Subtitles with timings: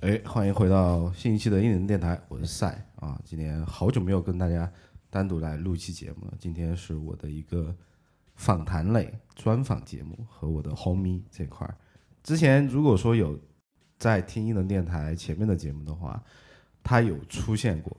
[0.00, 2.93] 哎，欢迎回到新一期的应人电台，我是赛。
[3.24, 4.70] 今天好久没有跟大家
[5.08, 7.74] 单独来录一期节目了，今天是我的一个
[8.34, 11.74] 访谈类专访节目和我的 homie 这块儿。
[12.22, 13.40] 之前如果说有
[13.98, 16.22] 在听一能电台前面的节目的话，
[16.82, 17.96] 他有出现过，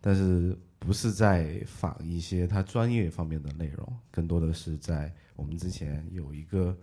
[0.00, 6.76] 但是不是在访一些他专业方面的内容，更多的是在我们之前有一个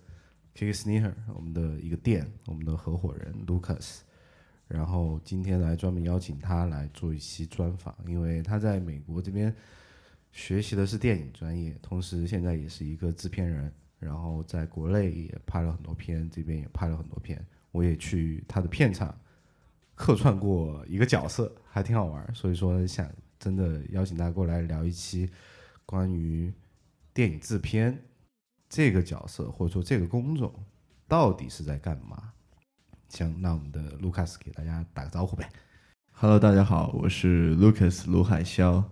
[0.54, 4.00] Kick Sneaker 我们的一个店，我们的合伙人 Lucas。
[4.68, 9.56] 然后今天来专门邀请他来做一期专访，因为他在美国这边
[10.32, 19.18] 学习的是电影专业，同时现在也是一个制片人，然后在国内也拍了很多片，这边也拍了很多片，我也去他的片场
[19.96, 25.30] 客串过一个角色，还挺好玩儿，所以说想真的邀请他过来聊一期
[25.86, 26.54] 关于
[27.14, 27.98] 电影制片
[28.68, 30.54] 这个角色或者说这个工种
[31.08, 32.34] 到底是在干嘛。
[33.10, 35.50] 行，那我们的卢卡斯给大家打个招呼呗。
[36.12, 38.84] Hello，大家好，我是 Lucas 卢海潇，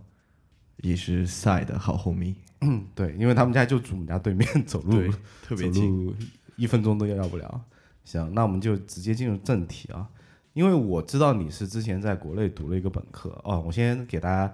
[0.78, 5.12] 也是赛的好 homie，嗯，对，因为他们家就住我们家对面， 走路，
[5.44, 6.16] 特别近。
[6.56, 7.62] 一分钟都要不了。
[8.06, 10.10] 行，那我们就直接进入正题啊，
[10.54, 14.54] 因为我知道你是之前在国内读了一个本科哦，我先给大家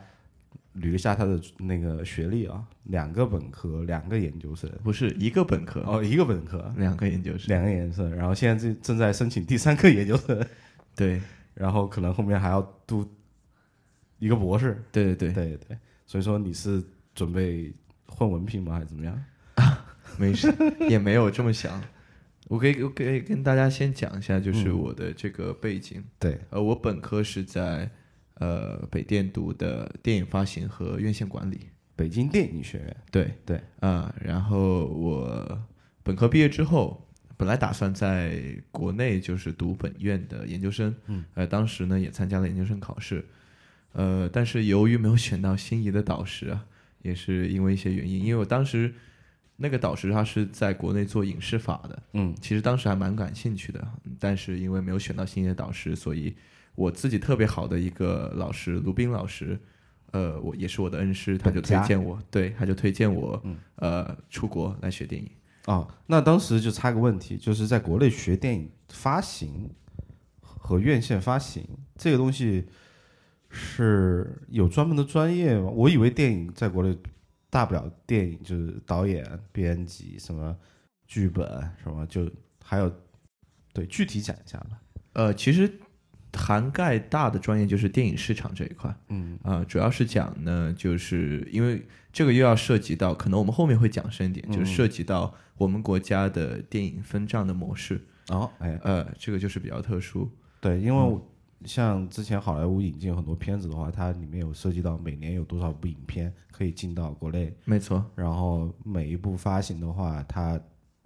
[0.75, 7.47] 捋一下他的那个学历啊，两个本科，两个研究生，不是一个本科，哦，一个本科，两个研究生。
[7.49, 10.45] 两个研究生，然后现在正正在申请第三个研究生，
[10.95, 11.21] 对，
[11.53, 13.05] 然后可能后面还要读
[14.19, 16.81] 一个博士，对对对，对对，所以说你是
[17.13, 17.73] 准备
[18.05, 19.23] 混文凭吗，还是怎么样？
[19.55, 19.85] 啊
[20.17, 20.53] 没事，
[20.89, 21.81] 也没有这么想。
[22.47, 24.77] 我可以，我可以跟大家先讲一下，就是嗯。
[24.77, 26.03] 我的这个背景。
[26.19, 27.89] 对，呃，我本科是在
[28.41, 31.69] 呃北电读的电影发行和院线管理。
[31.95, 35.61] 北京电影学院，对对，啊、然后我
[36.01, 37.07] 本科毕业之后，
[37.37, 38.41] 本来打算在
[38.71, 43.23] 国内就是读本院的研究生，嗯，呃，当时呢也参加了研究生考试，
[43.91, 46.65] 呃，但是由于没有选到心仪的导师啊，
[47.03, 48.91] 也是因为一些原因，因为我当时
[49.57, 52.33] 那个导师他是在国内做影视法的，嗯。
[52.41, 53.87] 其实当时还蛮感兴趣的，
[54.17, 56.33] 但是因为没有选到心仪的导师，所以
[56.75, 59.59] 我自己特别好的一个老师卢斌老师，
[60.11, 65.29] 呃，我也是我的恩师，他就推荐我，对，他就推荐我，嗯呃，出国来学电影。
[65.65, 69.69] 哦，那当时就差个问题，就是在国内学电影发行
[70.41, 71.63] 和院线发行
[71.95, 72.65] 这个东西
[73.49, 75.69] 是有专门的专业吗？
[75.69, 76.97] 我以为电影在国内
[77.49, 80.57] 大不了电影就是导演、编辑、什么
[81.05, 81.45] 剧本
[81.83, 82.27] 什么，就
[82.63, 82.91] 还有
[83.71, 84.81] 对具体讲一下吧。
[85.13, 85.71] 呃，其实
[86.33, 97.99] 涵盖大的专业就是电影市场这一块，嗯啊、主要是讲呢，就是因为这个又要涉及到，可能我们后面会讲深一点，嗯就是涉及到我们国家的电影分账的模式，
[98.29, 100.29] 哦，哎，呃，这个就是比较特殊。
[100.59, 101.19] 对，因为
[101.65, 110.59] 像之前好莱坞引进很多片子的话，它里面有涉及到每年有多少部影片可以进到国内，没错，然后每一部发行的话，它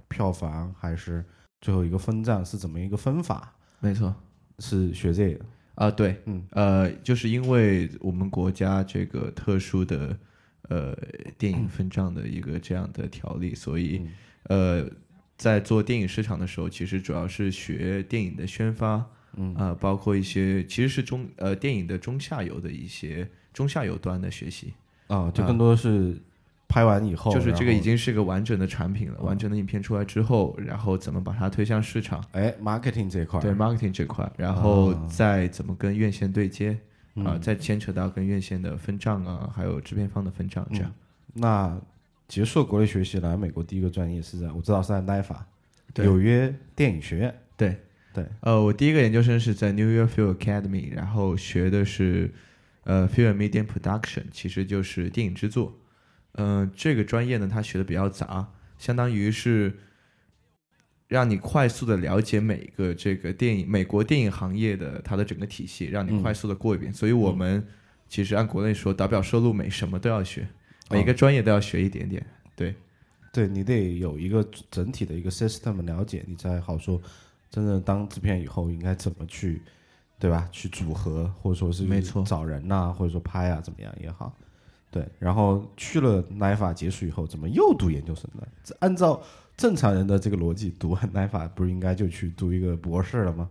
[0.07, 1.25] 票房还是
[1.61, 3.55] 最后一个分账是怎么一个分法？
[3.79, 4.13] 没错。
[4.59, 5.45] 是学这个，
[5.75, 10.17] 啊、对，嗯，呃，就是因为我们国家这个特殊的
[10.69, 10.97] 呃
[11.37, 14.01] 电影分账的一个这样的条例，所以、
[14.43, 14.85] 呃，
[15.37, 19.05] 在做电影市场的时候，其实主要是学电影的宣发，
[19.35, 19.53] 嗯。
[19.55, 24.73] 啊、包括一些其实是中呃电影的中下游的一些中下游端的学习，
[25.07, 26.17] 啊，就更多的是
[26.75, 32.21] 拍完以后，就是这个已经是个完整的产品了，完整的影片出来之后，然后怎么把它推向市场。
[32.33, 33.39] 哎，marketing 这一块。
[33.39, 35.07] 儿，对 marketing 这块，然后啊。
[35.09, 36.71] 再怎么跟院线对接
[37.13, 40.93] 啊、嗯再牵扯到跟院线的分账啊，还有制片方的分账这样。
[41.35, 41.79] 那
[42.27, 45.37] 结束国内学习来美国第一个专业是在我知道是在 NIFA
[45.95, 47.77] 纽约电影学院，对。
[48.13, 52.33] 对，呃，我第一个研究生是在 New York Film Academy，然后学的是
[52.83, 55.73] 呃 Film Media Production，其实就是电影制作。
[56.37, 58.47] 嗯、这个专业呢，它学的比较杂，
[58.77, 59.73] 相当于是
[61.07, 66.91] 让你快速的了解每个这个电影美国电影行业的它的整个体系，让你嗯快速的过一遍。
[66.93, 67.65] 所以我们
[68.07, 70.47] 其实按国内说，导表收录美什么都要学，
[70.89, 72.25] 每哦个专业都要学一点点。
[72.55, 72.75] 对，
[73.31, 77.01] 对你得有一个整体的一个 system 了解，你才好说
[77.49, 79.61] 真正当制片以后应该怎么去，
[80.19, 80.49] 对吧？
[80.51, 84.35] 去组合或者说是没错找人呐、或者说拍啊怎么样也好。
[84.95, 88.47] 对，然后去了 NIFA 结束以后，怎么又读研究生呢？
[88.63, 89.21] 这按照
[89.57, 93.49] 正常人的这个逻辑，读完 NIFA 不是应该就去读一个博士了吗？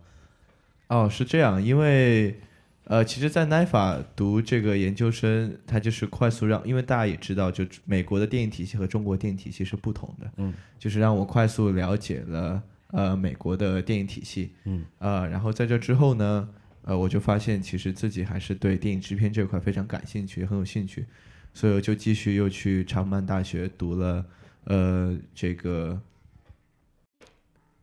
[0.89, 2.41] 哦，是这样，因为
[2.85, 12.63] 呃，其实，在 NIFA 读这个研究生，它就是快速让，因为大家也知道，就美国的电影体系和中国电影体系是不同的，嗯，就是让我快速了解了
[12.93, 16.49] 呃美国的电影体系，嗯，呃，然后在这之后呢，
[16.85, 21.07] 呃，我就发现其实自己还是对电影制片这块非常感兴趣，很有兴趣，
[21.55, 24.27] 所以我就继续又去查普曼大学读了
[24.65, 25.99] 呃这个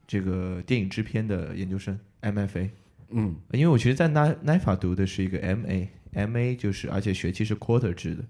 [0.05, 2.69] 这个电影制片的研究生 MFA。
[3.13, 8.23] 嗯因为我其实，在 N NIFA 读的是一个 MA，MA 就是而且学期是 quarter 制的，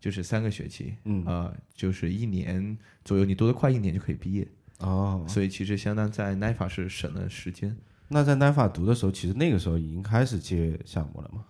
[0.00, 4.48] 就是三个学期，嗯啊、就是一年左右，你读得快一年就可以毕业，
[4.78, 7.76] 哦，所以其实相当在 NIFA 是省了时间。
[8.08, 11.44] 那在 NIFA 读的时候，其实那个时候已经开始接项目了嘛？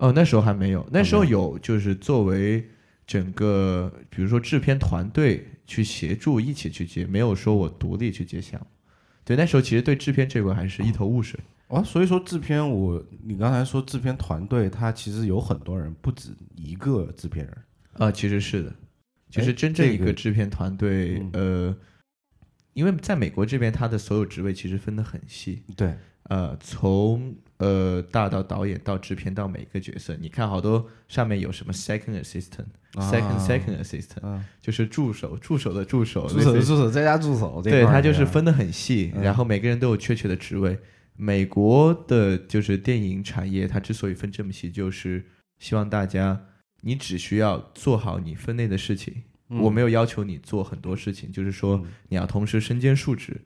[0.00, 2.66] 哦，那时候还没有，那时候有就是作为
[3.06, 8.66] 整个比如说制片团队去协助一起去接，没有说我独立去接项目。
[9.24, 11.38] 对，那时候其实对制片这块还是一头雾水。
[11.68, 17.56] 哦，所以说制片我，你刚才说制片团队，他其实有很多人，不止一个制片人。
[17.92, 18.74] 啊，其实是的，
[19.30, 21.76] 其实哎真正一个个制片团队，呃，
[22.72, 25.94] 因为在美国这边，他的所有职位其实分得很细，对，
[26.24, 33.46] 呃，从呃大到导演到制片到每个角色，你看好多上面有什么 second assistant、second 啊。
[33.46, 39.22] second assistant，嗯，就是助手，助手的助手，助手助手再加助手，对，他就是分得很细，嗯。
[39.22, 40.78] 然后每个人都有确切的职位。
[41.16, 45.22] 美国的就是电影产业，它之所以分这么细，就是
[45.58, 46.46] 希望大家
[46.80, 49.60] 你只需要做好你分内的事情，嗯。
[49.60, 53.38] 我没有要求你做很多事情，就是说你要同时身兼数职，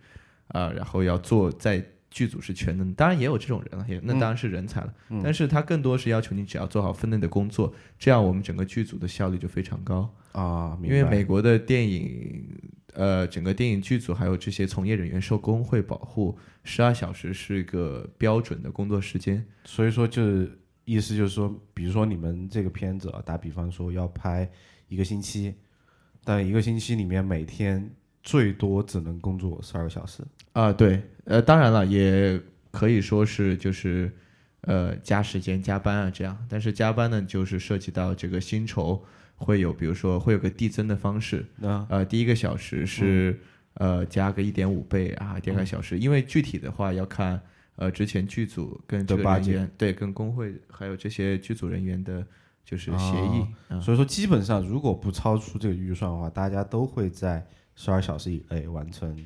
[0.49, 1.84] 啊、然后要做在
[2.14, 10.08] 剧组是全能，当然也有这种人了，也那当然是人才了，嗯但是他更多是要求你只要做好分内的工作，这样我们整个剧组的效率就非常高。
[10.31, 12.46] 啊，因为美国的电影，
[12.93, 19.44] 呃，整个电影剧组还有这些从业人员受工会保护，十二小时是一个标准的工作时间。
[19.64, 24.49] 所以说就是意思就是说，比如说你们这个片子啊，打比方说要拍
[24.87, 25.52] 一个星期，
[26.22, 27.90] 但一个星期里面每天
[28.25, 30.25] 最多只能工作十二个小时。
[30.53, 32.41] 啊，对，呃，当然了，也
[32.73, 34.11] 可以说是就是，
[34.62, 39.05] 呃，加时间加班啊这样，但是加班呢，就是涉及到这个薪酬
[39.37, 43.38] 会有，比如说会有个递增的方式，那呃，第一个小时是、
[43.75, 47.41] 呃加个一点五倍啊，第二个小时，因为具体的话要看
[47.75, 52.25] 呃之前剧组跟这个人员对跟工会还有这些剧组人员的
[52.65, 57.44] 就是协议，啊所以说基本上如果不超出这个预算的话，大家都会在
[57.75, 59.17] 十二小时以内完成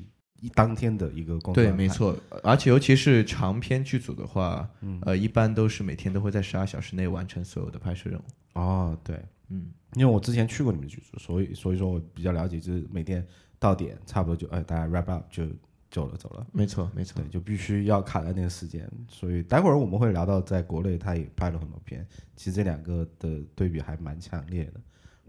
[0.41, 1.63] 一当天的一个工作。
[1.63, 1.87] 对，没。
[1.87, 8.23] 错，而且尤其是长篇剧组的话，嗯呃，一般都是每天都会在十二小时内完成所有的拍摄任务。
[8.53, 13.25] 哦，对，嗯，因为我之前去过你们剧组，所以所以说我比较了解，就是每天
[13.59, 15.45] 到点差不多就哎大家 wrap up 就
[15.91, 16.47] 走了走了。
[16.51, 22.05] 没错，没错对，，就必须要卡在那个时间，所以待会儿我们会聊到，在国内他也拍了很多片，
[22.35, 24.79] 其实这两个的对比还蛮强烈的，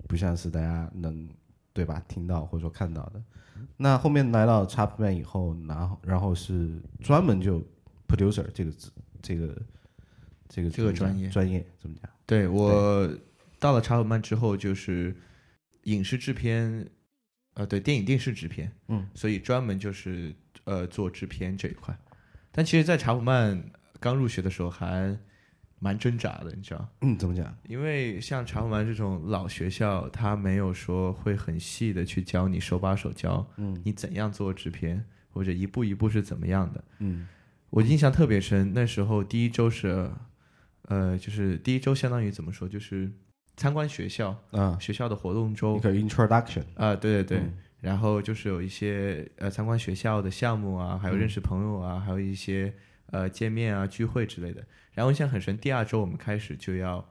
[0.06, 1.28] 不像是大家能
[1.72, 3.22] 对吧听到或者说看到的。
[3.76, 7.62] 那后面来到 Chapman 以后，然后然后是专门就
[8.08, 8.90] producer 这个字
[9.22, 9.62] 这个
[10.48, 12.10] 这个这个专业专业怎么讲？
[12.26, 13.08] 对我
[13.58, 15.14] 到了查普曼之后，就是
[15.84, 16.88] 影视制片，
[17.54, 20.34] 呃，对，电影电视制片，嗯，所以专门就是
[20.64, 21.96] 呃做制片这一块。
[22.50, 23.62] 但其实，在查普曼
[23.98, 25.18] 刚入学的时候还
[25.82, 27.56] 蛮挣扎的，你知道，嗯，怎么讲？
[27.66, 33.80] 因为像查普曼这种老学校，他没有说会很细的去教你手把手教，嗯。
[33.82, 36.84] 你怎样做制片，或者一步一步是怎么样的。
[36.98, 37.26] 嗯。
[37.70, 40.10] 我印象特别深，那时候第一周是，
[40.82, 43.10] 呃，就是第一周相当于怎么说，就是
[43.56, 47.54] 参观学校，啊，学校的活动周一个 introduction，啊、对对对，嗯。
[47.80, 52.74] 然后就是有一些呃参观学校的项目啊，还有认识朋友啊，还有一些
[53.10, 54.64] 呃见面啊、聚会之类的。
[54.92, 57.04] 然后印象很深，第二周我们开始就要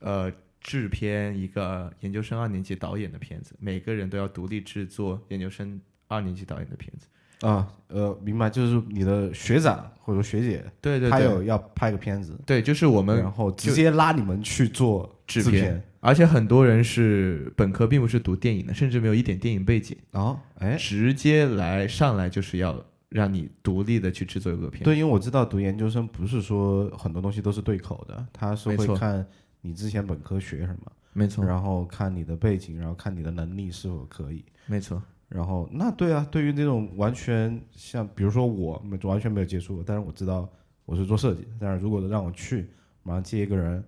[0.00, 7.06] 呃制片一个研究生二年级导演的片子，每个人都要独立制作研究生二年级导演的片子。
[7.46, 15.82] 啊，呃，明白，就是你的学长或者说学姐，对对对，他有要拍个片子，对，就是我们然后直接拉你们去做制制片。
[15.98, 24.82] 而且很多人是本科并不是读电影的，甚至没有一点电影背景，啊，哎，直接来上来就是要让你独立的去制作一个片。
[24.82, 29.24] 对，因为我知道读研究生不是说很多东西都是对口的，他是会看
[29.60, 34.44] 你之前本科学什么，没错，然后看你的背景，然后看你的能力是否可以。
[34.66, 40.48] 没错，然后那对啊，对于那种完全像比如说我没完全没有接触过，但是我知道
[40.84, 42.70] 我是做设计的，但是如果让我去
[43.02, 43.84] 马上接一个人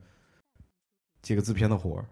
[1.22, 2.04] 接个制片的活儿，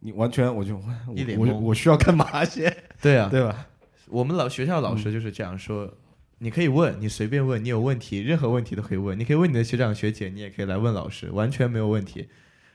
[0.00, 2.74] 你完全我就我我我需要干嘛先？
[3.00, 3.66] 对啊，对吧？
[4.08, 5.92] 我们老学校老师就是这样说，
[6.38, 12.28] 你可以问，你随便问，你有问题，任何问题都可以问，你可以问你的学长学姐，你也可以来问老师，完全没有问题。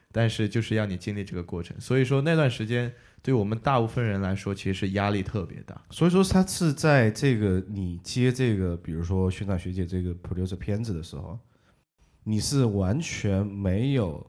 [0.10, 2.92] 但是就是要你经历这个过程，所以说那段时间
[3.22, 5.80] 对我们大部分人来说，其实是压力特别大。
[5.92, 11.38] 所以说他是在这个你接这个，比如说学长学姐这个 producer 片子的时候，
[12.24, 14.26] 你是完全没有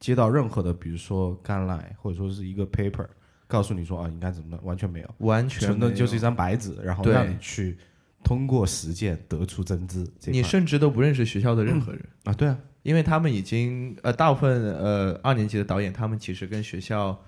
[0.00, 3.06] 接到任何的，比如说 guideline 或者说是一个 paper
[3.46, 7.76] 告诉你说啊应该怎么弄，完全没有，完全的就是一张白纸，然后让你去
[8.22, 10.06] 通过实践得出真知。
[10.26, 17.18] 你甚至都不认识学校的任何人，啊，对啊，因为他们已经呃，大部分呃二年级的导演，他们其实跟学校，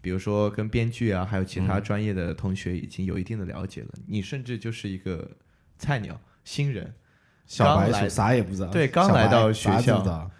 [0.00, 3.88] 比如说跟编剧啊，还有其他专业的同学已经有一定的了解了。
[4.06, 5.30] 你甚至就是一个
[5.78, 6.92] 菜鸟新人，
[7.44, 10.30] 小白来鼠啥也不知道，对刚来到学校道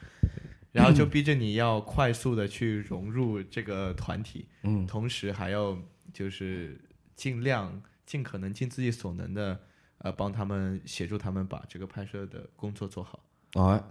[0.76, 5.76] 然后就逼着你要快速的去融入这个团体，嗯，同时还要
[6.12, 6.78] 就是
[7.14, 9.58] 尽量尽可能尽自己所能的
[9.98, 13.24] 呃帮他们协助他们把这个拍摄的工作做好。
[13.54, 13.82] 啊，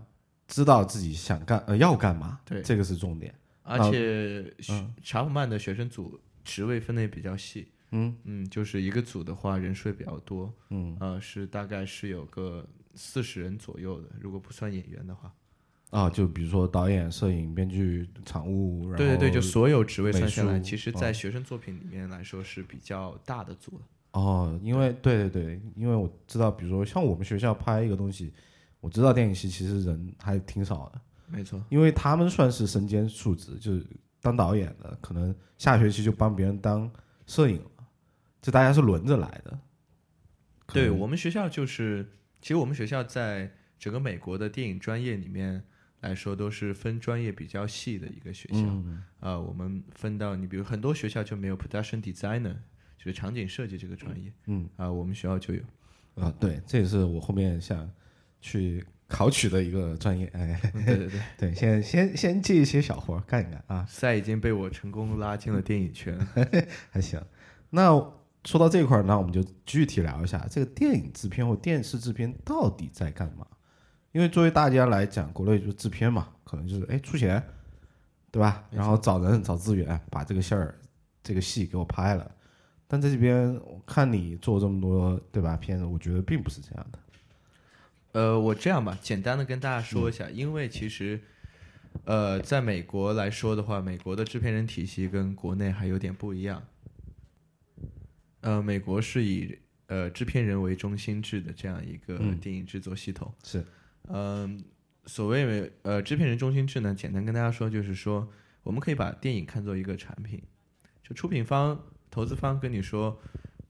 [0.48, 2.62] 知道自己想干呃要干嘛，对。
[2.62, 3.34] 这个是重点。
[3.64, 8.16] 而啊且学查普曼的学生组职位分的也比较细，嗯。
[8.26, 10.96] 嗯，就是一个组的话人数也比较多，嗯。
[11.00, 12.64] 呃，是大概是有个
[12.94, 15.34] 四十人左右的，如果不算演员的话。
[15.92, 23.82] 啊，就比如说导演、摄影、编剧、场务，对对对，就所有职位算下来，其实，哦在学生作品里面来说是比较大的组了。
[24.12, 28.34] 哦，因为对对对，因为我知道，比如说像我们学校拍一个东西，
[28.80, 33.86] 我知道电影系其实人还挺少的，没错，因为他们算是身兼数职，就是
[34.22, 36.90] 当导演的，可能下学期就帮别人当
[37.28, 37.86] 摄影了，
[38.42, 39.60] 就大家是轮着来的。
[40.74, 42.06] 对我们学校就是，
[42.42, 45.64] 其实我们学校在整个美国的电影专业里面
[46.06, 48.60] 来说，都是分专业比较细的一个学校。
[48.60, 52.54] 嗯啊，我们分到你比如很多学校就没有 production designer，
[52.98, 55.62] 就是场景设计这个专业嗯啊，我们学校就有。
[56.16, 57.90] 啊，对，这也是我后面想
[58.40, 60.28] 去考取的一个专业。
[60.28, 63.86] 哎，嗯对对对，对， 先先先接一些小活儿干一干啊。
[63.90, 66.18] 赛已经被我成功拉进了电影圈。
[66.92, 67.22] 还行。
[67.72, 67.90] 那
[68.46, 73.46] 说到这一块儿，那我们就具体聊一下这个电影制片或电视制片到底在干嘛？
[74.16, 77.44] 因为作为大家来讲，国内就是制片嘛，可能就是哎出钱，
[78.32, 78.64] 对吧？
[78.72, 80.80] 然后找人找资源，把这个事儿、
[81.22, 82.32] 这个戏给我拍了。
[82.88, 87.00] 但在这边，我看你做这么多对吧片子，我觉得并不是这样的。
[88.14, 91.20] 呃，我这样吧，简单的跟大家说一下，因为其实，
[92.06, 96.64] 呃，在美国来说的话，美国的制片人体系跟国内还有点不一样。
[98.40, 103.30] 呃，美国是以呃制片人为中心制的这样一个嗯电影制作系统。
[103.44, 103.62] 是，
[104.08, 104.64] 嗯、
[105.06, 108.28] 所谓呃制片人中心制呢，简单跟大家说，就是说
[108.64, 110.42] 我们可以把电影看作一个产品，
[111.04, 113.20] 就出品方、投资方跟你说，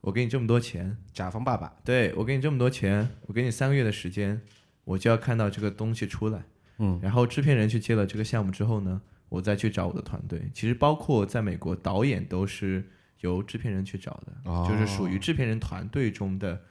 [0.01, 4.41] 我给你这么多钱，甲方爸爸，对我给你这么多钱，我给你三个月的时间，
[4.83, 6.43] 我就要看到这个东西出来。
[6.77, 10.49] 嗯，然后制片人去接了这个项目之后呢，我再去找我的团队。
[10.53, 12.83] 其实包括在美国，导演都是
[13.21, 16.61] 由制片人去找的，哦就是属于制片人团队中的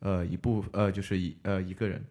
[0.00, 2.04] 呃一部呃就是一呃一个人，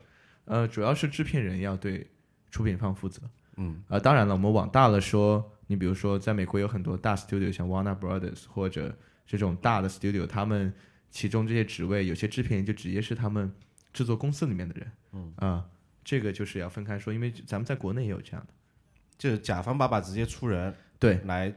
[0.46, 2.06] 呃主要是制片人要对
[2.52, 3.22] 出品方负责。
[3.58, 8.98] 嗯，啊、当然了，我们往大了说，你比如说在美国有很多大 studio，像 Warner Brothers 或者
[9.28, 10.74] 这种大的 studio，他们
[11.12, 13.54] 其中这些职位，有些制片人就直接是他们
[13.94, 14.92] 制作公司里面的人。
[15.12, 15.66] 嗯啊、
[16.04, 18.54] 这个就是要分开说，因为咱们在国内也有这样的。
[19.20, 21.54] 就是甲方爸爸直接出人对，来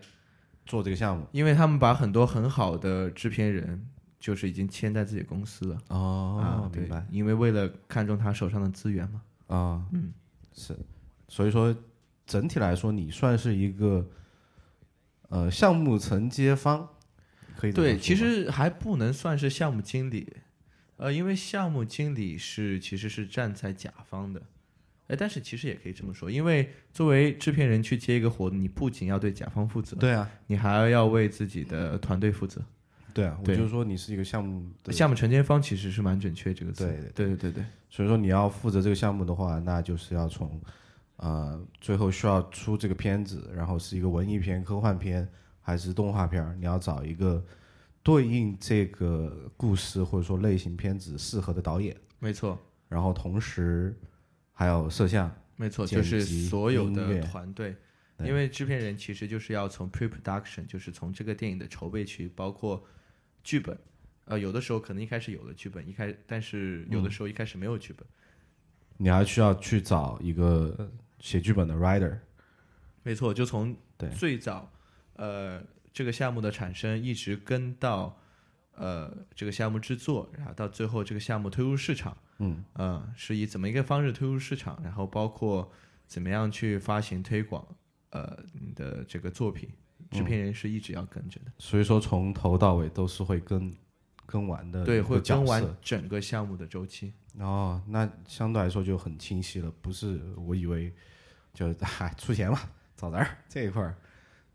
[0.67, 1.27] 做这个项目。
[1.33, 3.89] 因为他们把很多很好的制片人，
[4.27, 5.79] 就是已经签在自己公司了。
[5.91, 7.07] 哦啊，明白。
[7.13, 9.23] 因为为了看中他手上的资源嘛。
[9.47, 10.13] 啊，嗯，
[10.53, 10.77] 是，
[11.29, 11.73] 所以说
[12.27, 14.05] 整体来说，你算是一个
[15.29, 16.89] 呃项目承接方，
[17.57, 20.33] 可以对，其实还不能算是项目经理，
[20.97, 24.43] 呃，因为项目经理是其实是站在甲方的，
[25.07, 32.61] 哎，但是其实也可以这么说，因为作为制片人去接一个活，你不仅要对甲方负责，对啊，你还要为自己的团队负责。
[33.17, 37.37] 对啊，我就是说你是一个项目的项目承接方其实是蛮准确这个词，对对对。
[37.37, 40.61] 对对所以说你要负责这个项目的话，那就是要从
[41.17, 45.27] 呃最后需要出这个片子，然后是一个文艺片、科幻片
[45.63, 47.43] 还是动画片，你要找一个
[48.03, 52.59] 对应这个故事或者说类型片子适合的导演，没错。
[52.87, 53.99] 然后同时
[54.53, 57.75] 还有摄像，没错，就是所有的团队。
[58.25, 62.83] 因为制片人其实就是要从 pre-production，就是从这个电影的筹备区，包括
[63.47, 63.79] 剧本，
[64.25, 68.05] 呃，有的时候可能一开始有了剧本，一开，但是有的时候一开始没有剧本。
[68.97, 72.19] 你还需要去找一个写剧本的 writer，
[73.05, 74.11] 没错，就从对。
[74.11, 74.69] 最早，
[75.13, 75.63] 呃，
[75.93, 78.19] 这个项目的产生，一直跟到
[78.75, 85.71] 呃这个项目制作，然后到最后这个项目推入市场，嗯，呃，是以怎么一个方式推入市场，然后包括
[86.09, 87.65] 怎么样去发行推广，
[88.11, 89.71] 呃，你的这个作品，
[90.11, 93.73] 制片人是一直要跟着的，所以说从头到尾都是会跟
[94.25, 97.13] 跟完的对，会跟完整个项目的周期。
[97.39, 100.93] 哦，那相对来说就很清晰了，不是我以为
[101.53, 102.59] 就 嗨出钱嘛，
[102.97, 103.95] 找人儿这一块儿。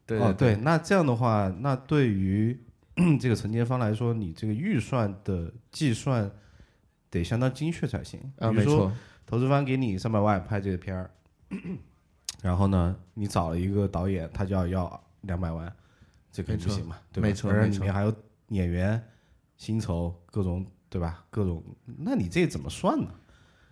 [0.05, 2.59] 对哦，对对，那这样的话，那对于
[3.19, 6.29] 这个承接方来说，你这个预算的计算
[7.09, 8.19] 得相当精确才行。
[8.39, 8.91] 啊，没错，
[9.25, 11.11] 投资方给你三百万拍这个片儿，
[12.41, 15.73] 然后呢，你找了一个导演，他就要要两百万，
[16.31, 17.27] 这肯定不行嘛，对吧？
[17.27, 18.15] 没错而且里面还有
[18.49, 19.01] 演员、
[19.57, 21.25] 薪酬各种，对吧？
[21.29, 21.63] 各种，
[21.99, 23.13] 那你这怎么算呢？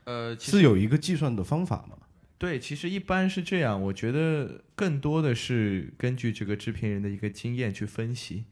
[0.05, 1.97] 呃，是有一个计算的方法吗？
[2.37, 8.45] 对，其实一般是这样，我觉得更多的是根据这个制片人的一个经验去分析。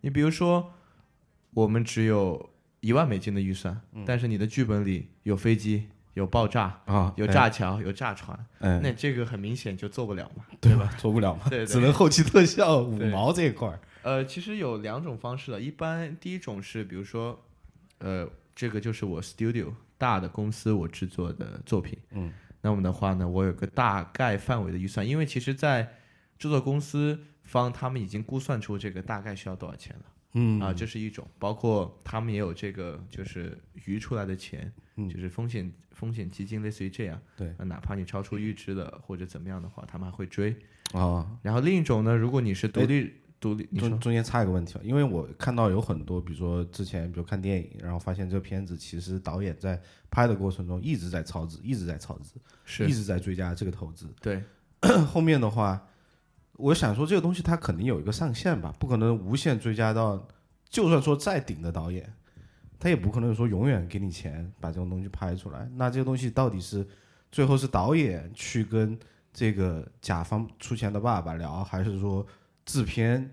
[0.00, 0.72] 你比如说，
[1.50, 2.50] 我们只有
[2.80, 10.46] 一万美金的预算，但是你的剧本里有飞机、有爆炸、啊，有炸桥、有炸船，嗯，那这个很明显就做不了嘛。
[10.62, 10.90] 对吧？
[10.96, 13.78] 做不了嘛，对对只能后期特效五毛这一块儿。
[14.00, 17.38] 呃，其实有两种方式的，一般第一种是，比如说，
[17.98, 22.32] 呃，这个就是我 studio 大的公司我制作的作品，嗯，
[22.62, 25.82] 那么的话呢，我有个大概范围的预算，因为其实，在
[26.38, 30.02] 制作公司方他们已经估算出这个大概需要多少钱了。
[30.32, 37.20] 嗯啊，这是一种，包括他们也有这个就是余出来的钱，嗯就是风险风险基金，类似于这样。
[37.36, 40.56] 对呃哪怕你超出预支了或者怎么样的话，他们还会追。
[40.92, 52.34] 啊，然后另一种呢，如果你是独立独立，你中中间插一个问题啊，因为我看到有很多，比如说之前比如看电影，然后发现这个片子其实导演在拍的过程中一直在超支，一直在超支，
[52.64, 54.06] 是一直在追加这个投资。
[54.20, 54.42] 对
[55.06, 55.88] 后面的话，
[56.52, 60.28] 我想说这个东西它肯定有一个上限吧，不可能无限追加到，
[60.70, 62.14] 就算说再顶的导演，
[62.78, 65.68] 他也不可能说永远给你钱把这种东西拍出来。
[65.74, 66.86] 那这个东西到底是
[67.30, 68.98] 最后是导演去跟
[69.32, 72.26] 这个甲方出钱的爸爸聊，还是说
[72.64, 73.30] 制片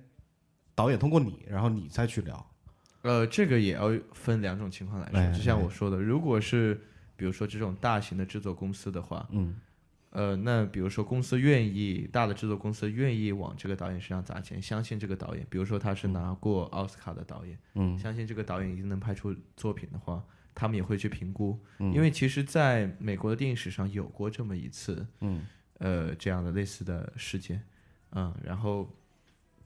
[0.76, 2.46] 导演通过你，然后你再去聊？
[3.04, 6.82] 呃，这个也要分两种情况来哎说，就像哎我说的，如果是
[7.16, 9.56] 比如说这种大型的制作公司的话，嗯
[10.16, 17.98] 呃，那比如说公司愿意大的制作公司愿意往这个导演身上砸钱，相信这个导演，比如说他是拿过奥斯卡的导演，嗯。
[17.98, 20.24] 相信这个导演一定能拍出作品的话，
[20.54, 21.92] 他们也会去评估，嗯。
[21.92, 25.46] 因为其实在美国的电影史上有过这么一次，嗯。
[25.80, 27.62] 呃，这样的类似的事件，
[28.12, 28.88] 嗯，然后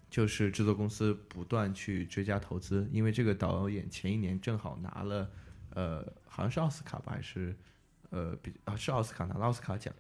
[0.10, 5.30] 就是制作公司不断去追加投资，因为这个导演前一年正好拿了，
[5.72, 7.54] 呃，好像是奥斯卡吧，还是
[8.12, 9.94] 呃比啊是奥斯卡拿了奥斯卡奖，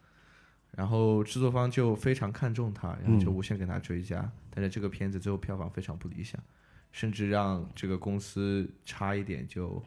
[0.75, 6.41] 然后制作方就非常看重他，然后就无限给他追加，但是这个片子最后票房非常不理想，
[6.91, 9.81] 甚至让这个公司差一点就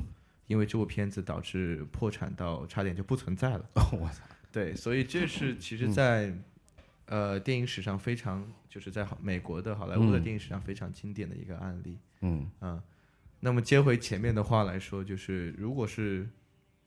[0.47, 3.65] 因为这部片子导致破产到差点就不存在了。
[3.75, 6.37] 哦，我操，对，所以这是其实 在，
[7.07, 11.99] 呃电影史上非常就是在好美国的好莱坞的嗯电影史上非常经典的一个案例。
[12.23, 12.83] 嗯嗯，
[13.39, 16.29] 那么接回前面的话来说，就是如果是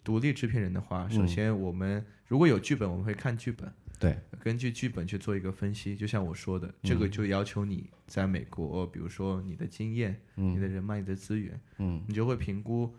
[0.04, 3.72] 独立制片人的话，首嗯先我们如果有剧本，我们会看剧本，
[4.04, 5.96] 对，根据剧本去做一个分析。
[5.96, 12.94] 就像我说的，这嗯个就要求你在美国，比如说你的经验、你的人脉、你的资源，嗯你就会评估，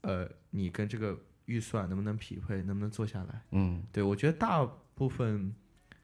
[0.00, 3.42] 呃，你跟这个预算能不能匹配，能不能做下来。
[3.50, 5.54] 嗯对，我觉得大部分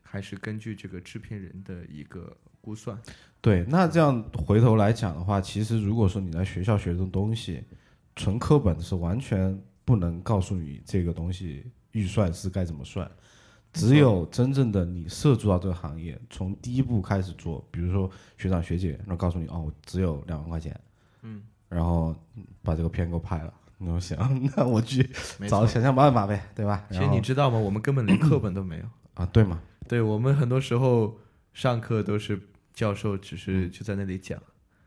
[0.02, 3.00] 还是根据这个制片人的一个估算。
[3.40, 7.64] 对，那这样回头来讲的话，其实如果说你在学校学这种东西，
[8.14, 13.10] 纯课本是完全不能告诉你这个东西预算是该怎么算。
[13.74, 20.78] 只有真正的你涉足到这个行业，从第一步开始做，比如说学长学姐，然后告诉你哦，我只有两万块钱，
[21.22, 22.14] 嗯，然后
[22.62, 24.16] 把这个片给我拍了，那我想，
[24.56, 25.02] 那我去。
[25.48, 26.86] 找想想办法呗，对吧？
[26.90, 27.58] 其实你知道吗？
[27.58, 28.84] 我们根本连课本都没有。
[29.14, 31.16] 啊，对吗，对我们很多时候
[31.52, 32.40] 上课都是
[32.72, 34.40] 教授只是就在那里讲。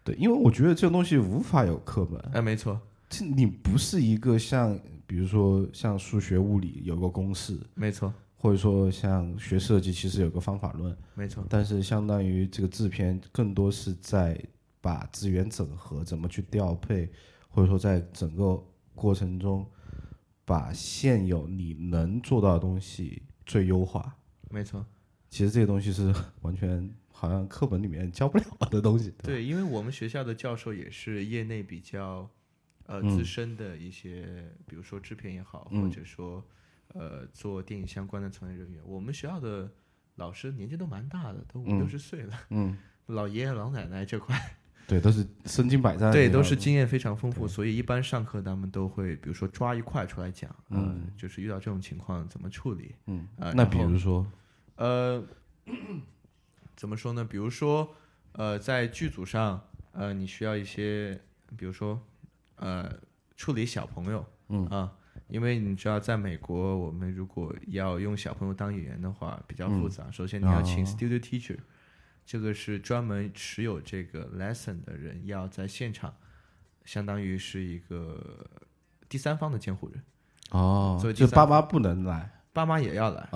[0.04, 11.44] 对，因为我觉得这个东西无法有课本，哎，没错，这你不是一个像，比如说像数学、物理有个公式，没错，或者说像学设计，其实有个方法论，没错。
[11.50, 14.40] 但是相当于这个制片更多是在
[14.80, 17.10] 把资源整合，怎么去调配，
[17.50, 19.68] 或者说在整个过程中
[20.46, 24.16] 把现有你能做到的东西最优化。
[24.50, 24.86] 没错，
[25.30, 29.10] 其实这些东西是完全好像课本里面教不了的东西。
[29.10, 32.30] 吧，对，因为我们学校的教授也是业内比较
[32.86, 36.42] 呃嗯资深的一些，比如说制片也好，嗯或者说
[36.98, 38.82] 呃做电影相关的从业人员。
[38.86, 39.72] 我们学校的
[40.16, 42.40] 老师年纪都蛮大的，都五嗯六十岁了。
[42.50, 44.38] 嗯老爷爷老奶奶这块，
[44.86, 54.28] 对，都是身经百战，对，都是经验非常丰富，所以一般上课他们都会，比如说抓一块出来讲，嗯、就是遇到这种情况怎么处理，嗯，呃那比如说，
[54.76, 55.24] 呃，
[56.76, 57.24] 怎么说呢？
[57.24, 57.96] 比如说，
[58.34, 59.62] 呃，在剧组上，
[59.94, 61.18] 呃，你需要一些，
[61.56, 62.06] 比如说，
[62.58, 62.94] 呃，
[63.38, 64.66] 处理小朋友，嗯。
[64.68, 64.92] 啊，
[65.28, 70.10] 因为你知道，在美国，我们如果要用小朋友当演员的话，比较复杂。
[70.12, 71.58] 首先，你要请哦 studio teacher，、
[72.26, 76.14] 这个是专门持有这个 lesson 的人要在现场，
[76.86, 78.46] 相当于是一个
[79.10, 80.02] 第三方的监护人，
[80.52, 83.30] 哦所以，就爸妈不能来，爸妈也要来，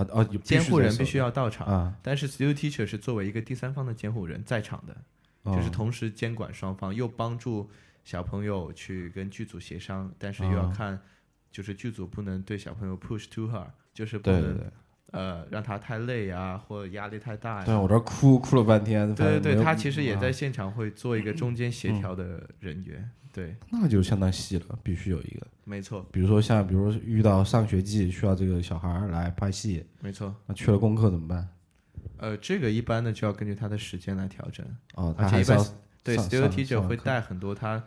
[0.44, 1.68] 监护人必须要要到场。
[1.68, 4.96] 啊，但是 studio teacher 是作为一个第三方的监护人在场的，
[5.44, 7.70] 哦就是同时监管双方，又帮助
[8.04, 11.00] 小朋友去跟剧组协商，但是又要哦看，
[11.52, 14.58] 就是剧组不能对小朋友 push too hard，就是不能对对。
[14.60, 14.72] 对，
[15.12, 25.46] 呃让他太累啊，或者压力太大呀、对我这儿哭哭了半天，对对对，他其实也在啊现场会做一个中间协调的人员，对，那就相当细了，必须有一个。
[25.66, 26.06] 没错。
[26.14, 31.48] 比如说像，比如说遇到上学季需要这个小孩儿来拍戏，没错，那缺了功课怎么办？
[32.18, 35.72] 呃，这个一般呢就要根据他的时间来调整，哦，而且一般他还是
[36.04, 37.84] 对 studio 上 teacher 会带很多他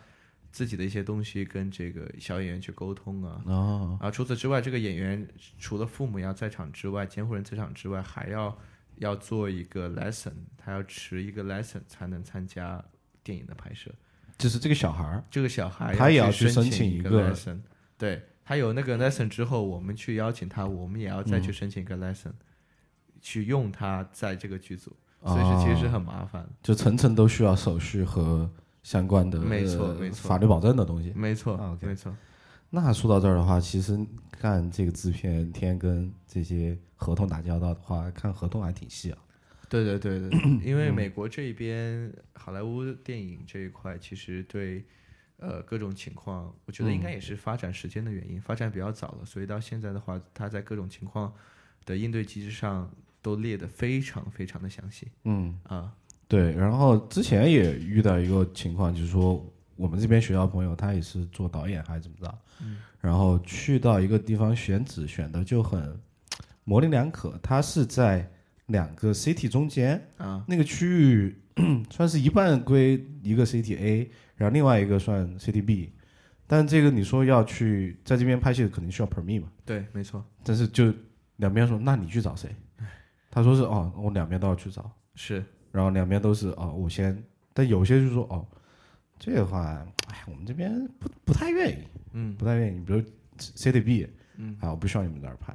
[0.55, 5.27] 自己的一些东西跟这个小演员去沟通啊，哦，啊，除此之外，这个演员
[5.59, 8.57] 除了父母要在场之外，监护人在场之外，还要
[8.99, 12.81] 要做一个 lesson，他要持一个 lesson 才能参加
[13.25, 13.91] 电影的拍摄。
[14.39, 17.59] 就是这个小孩儿，这个小孩他也要去去申请一个 lesson，
[17.99, 21.53] 对他有那个 lesson 之后，我们去邀请他，我们也要再去嗯。
[21.53, 22.31] 申请一个 lesson，、
[23.21, 26.51] 去用他在这个剧组，所以是其实是哦很麻烦的。
[26.63, 28.49] 就层层都需要手续和
[28.85, 31.13] 相关的没错呃没错法律保证的东西。
[31.17, 32.17] 没错、啊，OK 没错。
[32.71, 33.99] 那说到这儿的话，其实
[34.41, 39.19] 干这个制片天跟这些合同打交道的话，看合同还挺细啊。
[39.69, 44.85] 对对对对，因嗯为美国这边好莱坞电影这一块，其实对
[45.39, 51.33] 呃各种情况，我觉得应该嗯也是发展时间的原因，发展比较早了，所以到现在的话，它在各种情况
[51.87, 52.91] 的应对机制上
[53.23, 55.93] 都列得非常非常的详细嗯，啊。
[56.29, 56.53] 对。
[56.55, 59.45] 然后之前也遇到一个情况，就是说
[59.77, 62.79] 我们这边学校朋友他也是做导演还是怎么着，嗯。
[63.01, 65.99] 然后去到一个地方选址选的就很
[66.65, 68.31] 模棱两可，他是在
[68.67, 71.37] 两个 city 中间，啊，那个区域
[71.91, 75.93] 算是一半归一个 City A，然后另外一个算 City B，
[76.47, 80.93] 但这个你说要去在这边拍戏，肯定需要 permit 嘛，对，没错，但是就
[81.37, 82.49] 两边说，那你去找谁？
[83.31, 87.21] 他说是哦，我两边都要去找，是然后两边都是哦，我先，
[87.53, 88.47] 但有些就说哦，
[89.19, 91.83] 这个话，哎，我们这边不不太愿意，
[92.13, 92.33] 嗯。
[92.37, 93.03] 不太愿意，比如
[93.39, 94.57] City B，嗯。
[94.61, 95.53] 啊，我不需要你们在这儿拍，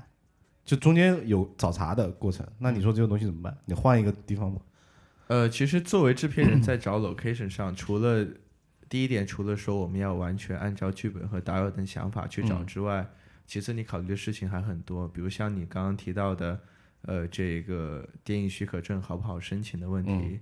[0.66, 3.58] 就中间有找茬的过程，那你说这个东西怎么办？
[3.64, 4.60] 你换一个地方吗。
[5.28, 8.28] 呃，其实作为制片人在找 location 上，除了
[8.90, 12.66] 第一点，除了说我们要完全按照剧本和导演的想法去找嗯。
[12.66, 13.08] 之外，
[13.48, 16.60] 其次你考虑的事情还很多，比如像你刚刚提到的，
[17.04, 20.40] 呃，这个电影许可证好不好申请的问题，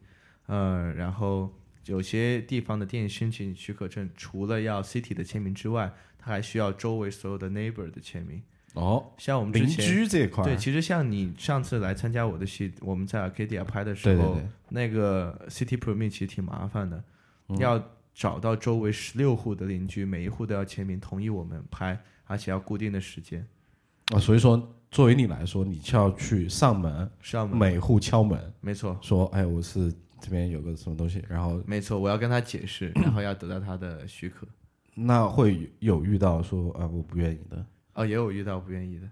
[0.48, 1.54] 呃，然后
[1.86, 8.42] 有些地方的电影申请许可证，除了要 city 的签名之外，它还需要周围所有的 neighbor 的签名。
[8.74, 17.04] 哦，像我们之邻前居这一块，对，其实像你上次来参加我的戏，我们在 Arcadia 拍的时候，对对对那个 City Permit 其实挺麻烦的，
[17.48, 23.48] 嗯要找到周围十六户的邻居，每一户都要签名同意我们拍，而且要固定的时间。
[24.14, 34.48] 啊，所以说作为你来说，你就要去上门，上门，每户敲门，没错，说，哎，我是这边有个什么东西，然后没错，我要跟他解释， 然后要得到他的许可。
[34.96, 37.66] 那会有遇到说，啊，我不愿意的。
[37.94, 39.08] 哦，也有遇到不愿意的，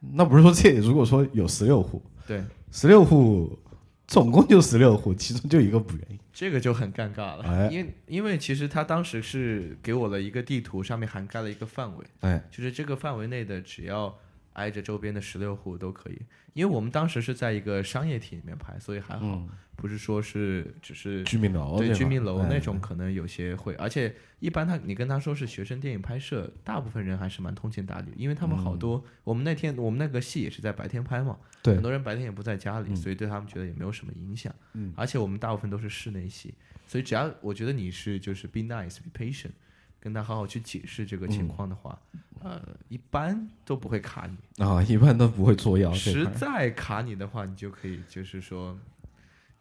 [0.00, 3.58] 那不是说这里如果说有十六户，对，十六户
[4.06, 6.18] 总共就十六户，其中就一个不愿意。
[6.32, 7.68] 这个就很尴尬了，哎。
[7.70, 14.16] 因为因为其实他当时是给我了一个地图，上面涵盖了一个范围，哎，就是这个范围内的，只要
[14.54, 16.18] 挨着周边的十六户都可以。
[16.54, 32.96] 因为我们当时是在一个商业体里面拍，所以还好，嗯，不是说是只是居民楼对居民楼哎那种，可能有些会，而且一般他你跟他说是学生电影拍摄，大部分人还是蛮通情达理，因为他们好多、我们那天我们那个戏也是在白天拍嘛，嗯对很多人白天也不在家里，嗯。
[32.96, 34.92] 所以对他们觉得也没有什么影响，嗯。
[34.96, 36.52] 而且我们大部分都是室内戏，
[36.88, 39.52] 所以只要我觉得你是就是 be nice be patient，
[40.00, 41.96] 跟他好好去解释这个情况的话，
[42.48, 44.64] 呃，一般都不会卡你。
[44.64, 48.78] 啊，一般都不会作妖，实在卡你的话，你就可以就是说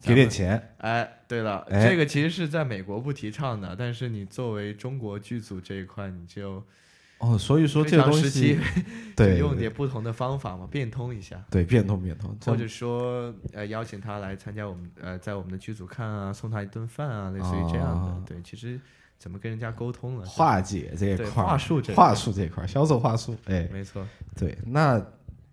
[0.01, 0.29] 给点。
[0.29, 6.63] 钱，哎，对了，哎这个其实是在美国不提倡的，但是你作为中国剧组这一块，你就
[7.17, 8.59] 哦，所以说非这个东西，
[9.17, 11.43] 对，用点不同的方法嘛，变通一下。
[11.49, 18.11] 对变通变通，或者说，呃，邀请他来参加我们，呃，在我们的剧组看啊，送他一顿饭啊，类似于这样的。
[18.11, 18.79] 啊对，其实
[19.17, 20.25] 怎么跟人家沟通了？
[20.25, 24.99] 化解这一块儿，话术这一话块术这一块儿，销售话术，哎，没错，对，那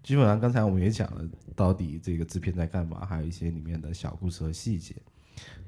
[0.03, 4.95] 基本上刚才我们也讲了，到底这个制片在干嘛，还有一些里面的小故事和细节。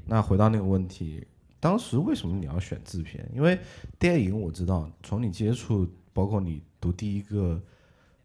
[0.04, 1.26] 那回到那个问题，
[1.58, 3.28] 当时为什么你要选制片？
[3.34, 3.58] 因为
[3.98, 7.60] 电影我知道，从你接触，包括你读第一个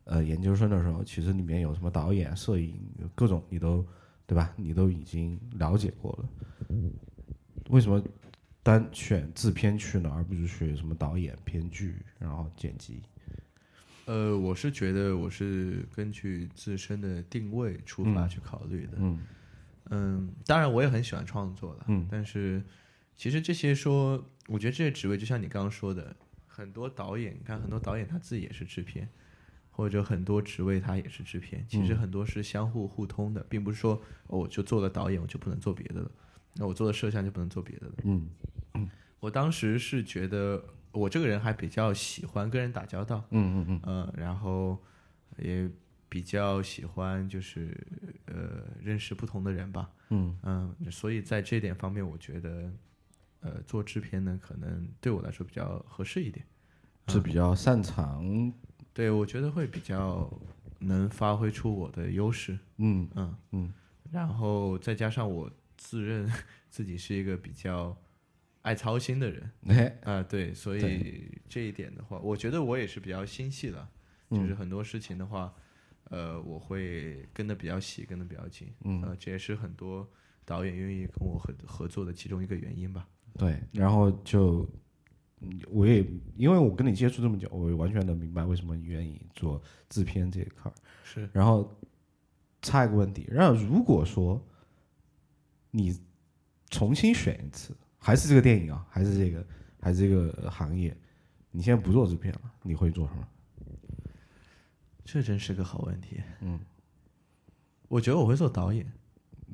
[0.04, 2.78] 呃研究生的时候，其实里面有什么导演、摄影，
[3.16, 3.84] 各种你都
[4.28, 4.54] 对吧？
[4.56, 6.30] 你都已经了解过了。
[7.70, 8.04] 为什么
[8.64, 13.02] 单选制片去呢，而不是选什么导演、编剧，然后剪辑？
[14.06, 18.94] 呃，我是觉得我是根据自身的定位出发嗯去考虑的。
[18.98, 19.20] 嗯
[19.90, 22.64] 嗯，当然我也很喜欢创作了，嗯但是
[23.16, 26.16] 其实这些说，我觉得这些职位就像你刚刚说的，
[26.48, 29.08] 很多导演，你看很多导演他自己也是制片，
[29.70, 36.12] 或者很多职位他也是制片，其实嗯很多是相互互通的，并不是说哦我就做了导演我就不能做别的了，
[36.56, 37.94] 那我做的摄像就不能做别的了。
[38.04, 38.30] 嗯
[39.20, 43.82] 我当时是觉得我这个人还比较喜欢跟人打交道，嗯嗯嗯。
[43.86, 44.76] 嗯，然后
[45.38, 45.70] 也
[46.10, 47.78] 比较喜欢就是
[48.26, 50.36] 呃认识不同的人吧，嗯。
[50.42, 52.72] 嗯，所以在这点方面，我觉得
[53.42, 56.44] 呃做制片呢，可能对我来说比较合适一点。
[57.08, 58.52] 是比较擅长，
[58.92, 60.28] 对我觉得会比较
[60.80, 63.36] 能发挥出我的优势，嗯嗯。
[63.52, 63.74] 嗯。
[64.12, 65.48] 然后再加上我
[65.84, 66.32] 自认
[66.70, 67.98] 自己是一个比较
[68.62, 73.88] 爱操心的人哎啊、对，所以这一点的话，我觉得我也是比较心细的，
[74.30, 75.52] 嗯就是很多事情的话，
[76.04, 80.08] 呃，我会跟的比较细，跟的比较紧，嗯呃，这也是很多
[80.46, 83.08] 导演愿意跟我合合作的其中一个原因吧。
[83.34, 84.70] 对，然后就
[85.40, 86.06] 嗯我也
[86.38, 90.76] 因为我跟你接触这么久，我也完全能明白为什么你愿意做制片这一块儿。
[91.04, 91.76] 是，然后
[92.62, 94.40] 差一个问题，那如果说
[95.72, 96.00] 你
[96.70, 99.46] 重新选一次，还是这个电影啊，还是这个
[99.80, 100.96] 还是这个行业，
[101.50, 103.28] 你现在不做制片了，你会做什么？
[105.04, 106.22] 这真是个好问题。
[106.42, 106.60] 嗯，
[107.88, 108.90] 我觉得我会做导演。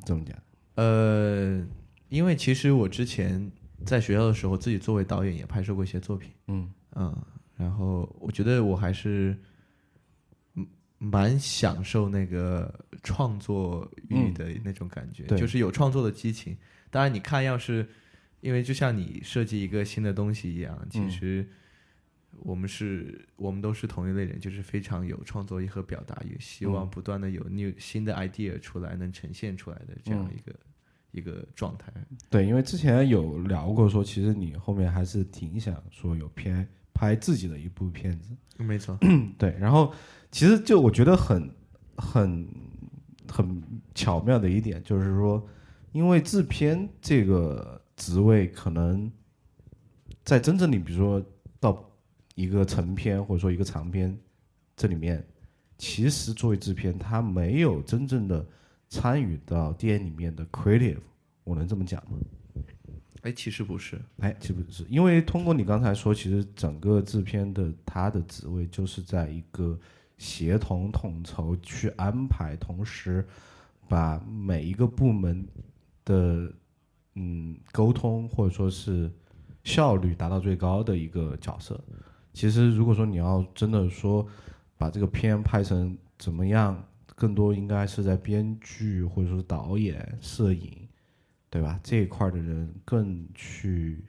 [0.06, 0.38] 怎么讲？
[0.76, 1.66] 呃，
[2.10, 3.52] 因为其实我之前
[3.84, 6.32] 在学校的时候，自己作为导演也拍摄过一些作品。
[6.48, 7.26] 嗯嗯，
[7.56, 9.40] 然后我觉得我还是嗯
[10.98, 16.58] 蛮享受那个创作欲的那种感觉，对就是有创作的激情。
[16.90, 17.88] 当然，你看，要是
[18.42, 21.48] 因为就像你设计一个新的东西一样，其嗯实
[22.40, 30.56] 我们是我们都是同一类人，就是非常有创作欲和表达欲，希望嗯不断的有 new 新的 idea 出来，能呈现出来的这样嗯一个、
[31.12, 31.92] 一个状态。
[32.30, 38.36] 对，因为之前有聊过说，其实你后面还是挺想说有偏拍自己的一部片子。
[38.58, 38.98] 没错，
[39.38, 39.94] 对，然后
[40.32, 41.50] 其实就我觉得很
[41.96, 42.48] 很
[43.28, 43.64] 很
[43.96, 45.46] 巧妙的一点就是说，
[45.92, 49.12] 因为制片这个职位可能
[50.24, 51.24] 在真正你比如说
[51.60, 51.84] 到
[52.36, 54.16] 一个成片或者说一个长片
[54.76, 55.26] 这里面，
[55.78, 58.46] 其实作为制片，他没有真正的
[58.90, 61.00] 参与到电影里面的 creative，
[61.44, 62.18] 我能这么讲吗？
[63.24, 69.78] 哎，其实不是，哎，其实不是，因为通过你刚才说，其实整个制片的他的职位就是在一个
[70.18, 73.26] 协同统筹去安排，同时
[73.88, 75.48] 把每一个部门
[76.06, 76.52] 的
[77.16, 79.12] 嗯沟通或者说是
[79.64, 81.80] 效率达到最高的一个角色。
[82.34, 84.28] 其实如果说你要真的说
[84.78, 86.84] 把这个片拍成怎么样，
[87.16, 90.88] 更多应该是在编剧或者说导演、摄影。
[91.50, 91.80] 对吧？
[91.82, 94.04] 这一块的人更去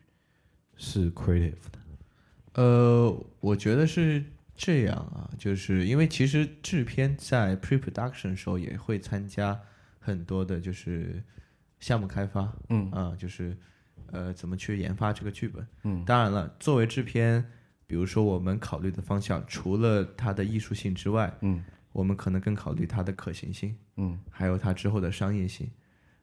[0.76, 4.24] 是 creative 的，呃，我觉得是
[4.58, 9.58] 这样啊，就是因为其实制片在 pre-production 的时候也会参加
[10.00, 11.22] 很多的，就是
[11.78, 13.56] 项目开发，嗯啊、就是
[14.10, 15.64] 呃怎么去研发这个剧本。
[15.84, 17.44] 嗯当然了，作为制片，
[17.86, 25.70] 比如说我们考虑的方向，除了它的艺术性之外，嗯我们可能更考虑它的可行性，嗯还有它之后的商业性。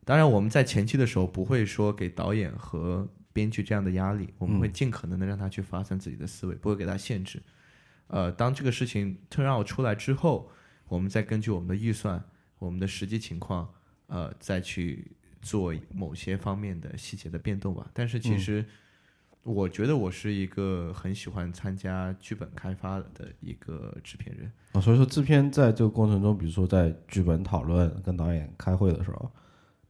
[0.04, 7.42] 当然，我们在前期的时候不会说给导演和编剧这样的压力，我们会尽可能的让他去发散自己的思维，不会给他限制。
[8.08, 10.50] 呃，当这个事情 turn out 出来之后，
[10.88, 12.24] 我们再根据我们的预算、
[12.60, 13.68] 我们的实际情况，
[14.08, 17.90] 呃，再去做某些方面的细节的变动吧。
[17.94, 18.66] 但是其实，
[19.44, 24.52] 我觉得我是一个很喜欢参加剧本开发的一个制片人。
[24.74, 29.32] 啊，所以说制片在这个过程中，比如说在剧本讨论、跟导演开会的时候，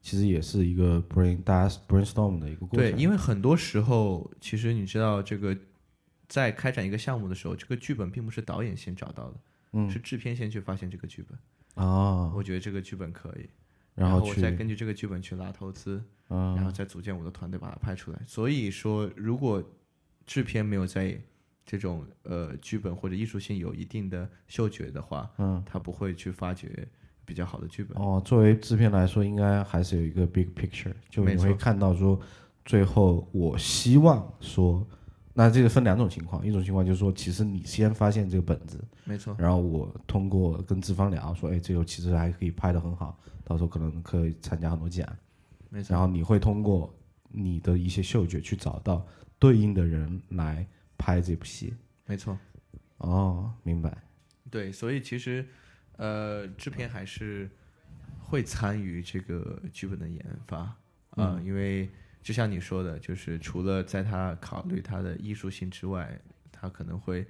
[0.01, 2.91] 其实也是一个 brain 大家 brainstorm 的一个过程。
[2.91, 5.57] 对，因为很多时候，其实你知道，这个
[6.27, 9.35] 在开展一个项目的时候，这个剧本并不是导演先找到的，
[9.73, 11.37] 嗯是制片先去发现这个剧本。
[11.75, 13.49] 哦，我觉得这个剧本可以，
[13.93, 18.19] 然后我再根据这个剧本去拉投资，嗯然后再组建我的团队把它拍出来。
[18.25, 19.63] 所以说，如果
[20.25, 21.19] 制片没有在
[21.65, 26.87] 这种呃剧本或者艺术性有一定的嗅觉的话，嗯，他不会去发掘
[27.25, 28.01] 比较好的剧本。
[28.01, 32.19] 哦，作为制片来说，应该还是有一个 big picture，就你会看到说，
[32.63, 34.87] 最后我希望说，
[35.37, 45.05] 那这个分两种情况，一种情况就是说，其实你先发现这个本子，没错，然后我通过跟资方聊说，哎，这个其实还可以拍的很好，到时候可能可以参加很多奖，
[45.69, 46.95] 没错，然后你会通过
[47.27, 49.05] 你的一些嗅觉去找到
[49.37, 50.65] 对应的人来
[50.97, 51.73] 拍这部戏。
[52.05, 52.37] 没错。
[52.99, 53.93] 哦，明白。
[54.49, 55.45] 对，所以其实，
[55.97, 57.49] 呃，制片还是
[58.21, 60.73] 会参与这个剧本的研发
[61.09, 61.89] 啊、因为
[62.25, 66.19] 就像你说的，就是除了在他考虑他的艺术性之外，
[66.51, 67.23] 他可能会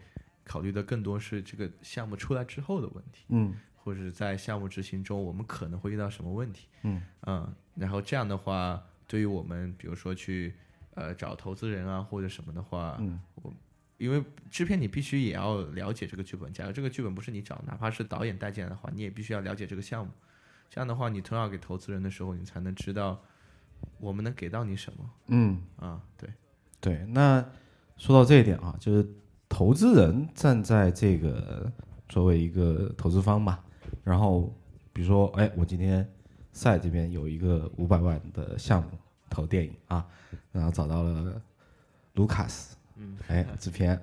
[0.45, 10.55] 考虑的更多是这个项目出来之后的问题，嗯或者是在项目执行中我们可能会遇到什么问题，嗯然后这样的话，对于我们比如说去
[10.93, 13.53] 呃找投资人啊或者什么的话，嗯我
[13.97, 20.13] 因为制片你必须也要了解这个剧本，假如这个剧本不是你找，哪怕是导演带进来的话，你也必须要了解这个项目。
[20.69, 23.21] 这样的话，你投要给投资人的时候，你才能知道
[23.99, 25.61] 我们能给到你什么嗯。
[25.77, 26.01] 啊？
[26.17, 26.29] 对，
[26.79, 27.43] 对，那
[27.97, 29.07] 说到这一点啊，就是
[29.47, 31.71] 投资人站在这个
[32.09, 33.63] 作为一个投资方吧，
[34.03, 34.53] 然后
[34.91, 36.07] 比如说，哎，我今天
[36.51, 38.89] 赛这边有一个五百万的项目
[39.29, 40.05] 投电影啊，
[40.51, 41.41] 然后找到了
[42.13, 43.99] 卢卡斯，嗯，哎，制片，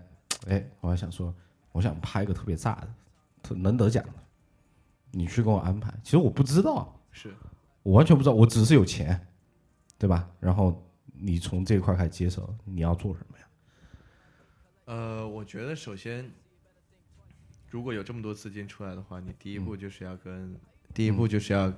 [0.47, 1.35] 哎，我还想说，
[1.73, 2.89] 我想拍一个特别炸的，
[3.43, 4.13] 特能得奖的，
[5.11, 5.93] 你去给我安排。
[6.03, 7.35] 其实我不知道，是
[7.83, 9.29] 我完全不知道，我只是有钱，
[10.03, 10.29] 对吧？
[10.41, 13.45] 然后你从这一块开始接手，你要做什么呀？
[14.87, 16.29] 呃，我觉得首先，
[17.71, 20.57] 如果有这么多资金出来的话，你第一步就是要跟、
[20.93, 21.73] 第一步就是要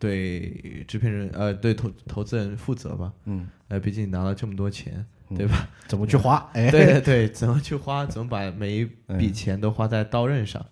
[0.00, 3.12] 对制片人呃对投投资人负责吧。
[3.26, 5.68] 嗯，呃，毕竟你拿了这么多钱，嗯对吧？
[5.86, 6.38] 怎么去花？
[6.54, 10.66] 哎，对对 对，怎么去花，怎么把每一嗯笔钱都花在刀刃上，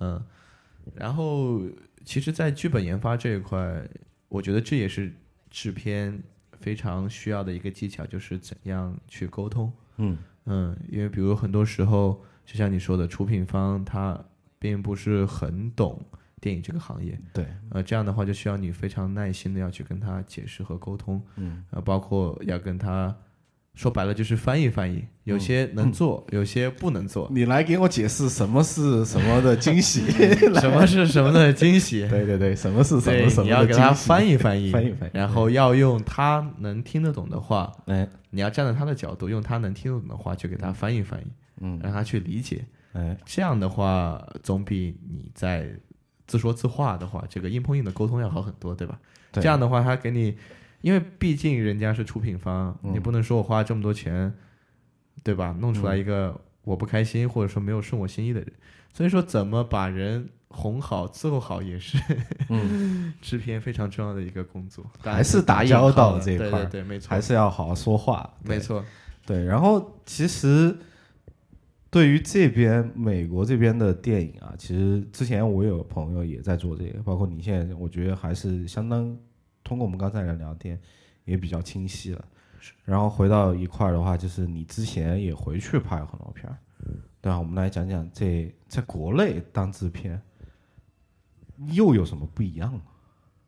[0.00, 0.24] 嗯，
[0.94, 1.60] 然后
[2.06, 3.86] 其实，在剧本研发这一块，
[4.28, 5.12] 我觉得这也是
[5.52, 6.20] 制片
[6.58, 10.18] 非常需要的一个技巧，就是怎样去沟通，嗯。
[10.46, 14.20] 嗯，因为比如很多时候，就像你说的，出品方他
[14.58, 16.04] 并不是很懂
[16.40, 21.64] 电影这个行业，对，呃，这样的话就需要你非常耐心的要去跟他解释和沟通，嗯。
[21.70, 23.16] 呃，包括要跟他
[23.74, 30.02] 说白了就是翻译翻译，有些能做，有些不能做，你来给我解释什么是什么的惊喜？
[30.60, 32.06] 什么是什么的惊喜？
[32.08, 41.26] 对对对，什么是什么什，么你要给他的惊喜翻译翻译， 翻译翻译然后要用他能听得懂的话，哎你要站在他的角度，用他能听得懂的话，去给他翻译翻译，
[41.60, 42.64] 嗯让他去理解。
[42.92, 45.70] 哎这样的话，总比你在
[46.26, 48.98] 自说自话的话，这个硬碰硬的沟通要好很多，对吧？
[49.32, 50.36] 对这样的话，他给你，
[50.82, 52.92] 因为毕竟人家是出品方，嗯。
[52.94, 54.32] 你不能说我花这么多钱，
[55.24, 55.56] 对吧？
[55.58, 58.52] 弄出来一个我不开心或者说没有顺我心意的人，
[58.92, 61.96] 所以说怎么把人哄好、伺候好，也是
[62.50, 68.84] 嗯， 制片非常重要的一个工作，还是打交道这一块对对对，没错，还是要好好说话，没错，
[69.24, 70.76] 对，然后其实
[71.90, 79.16] 对于这边美国这边的电影啊，其实之前我有朋友也在做这个，包括你现在，我觉得还是相当
[79.64, 80.80] 通过我们刚才的聊天
[81.24, 82.24] 也比较清晰了。
[82.84, 86.58] 然后回到一块儿的话，就是你之前也回去拍很多片儿，
[87.20, 87.38] 对吧？
[87.38, 90.22] 我们来讲讲这在国内当制片
[91.72, 92.82] 又有什么不一样吗？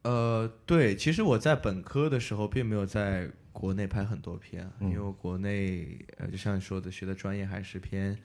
[0.03, 8.19] 呃，对，其实我在本科的时候并没有在国内拍很多片，嗯因为国内呃，就像你说的，学的专业还是偏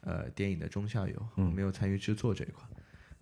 [0.00, 2.66] 呃电影的中下游，嗯没有参与制作这一块。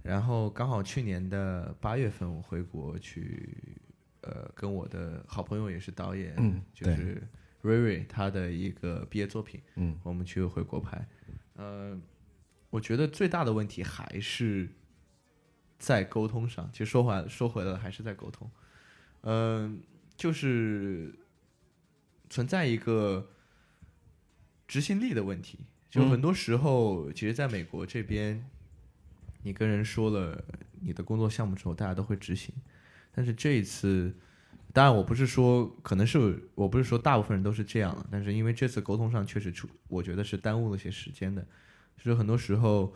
[0.03, 3.79] 然后刚好去年的八月份，我回国去，
[4.23, 7.23] 呃，跟我的好朋友也是导演，嗯就是
[7.61, 11.07] 瑞瑞他的一个毕业作品，嗯我们去回国拍。
[11.55, 12.01] 呃，
[12.70, 14.68] 我觉得最大的问题还是
[15.79, 16.70] 在沟通上。
[16.73, 18.51] 其实说回说回来，还是在沟通。
[19.23, 19.81] 嗯、
[20.16, 21.14] 就是
[22.31, 23.31] 存在一个
[24.66, 25.66] 执行力的问题。
[25.91, 28.49] 就嗯很多时候，其实在美国这边，
[29.43, 30.43] 你跟人说了
[30.81, 32.55] 你的工作项目之后，大家都会执行。
[33.15, 34.15] 但是这一次，
[34.73, 41.47] 当然我不是说，可能是我不是说大部分人都是这样了，但是因为这次沟通上确实出，我觉得是耽误了些时间的。
[41.99, 42.93] 就是很多时候，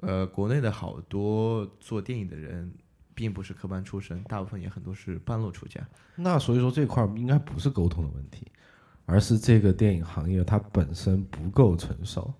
[0.00, 2.70] 呃，国内的好多做电影的人，
[3.14, 5.80] 并不是科班出身，大部分也很多是半路出家。
[6.16, 8.50] 那所以说这块儿应该不是沟通的问题，
[9.06, 12.34] 而是这个电影行业它本身不够成熟。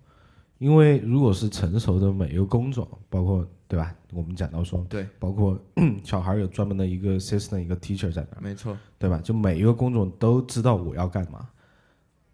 [0.57, 3.93] 因为如果是成熟的每一个工种，包括对吧？
[4.13, 5.59] 我们讲到说，对，包括
[6.03, 9.19] 小孩有专门的一个 assistant 一个 teacher 在那儿，没错，对吧？
[9.23, 11.49] 就每一个工种都知道我要干嘛，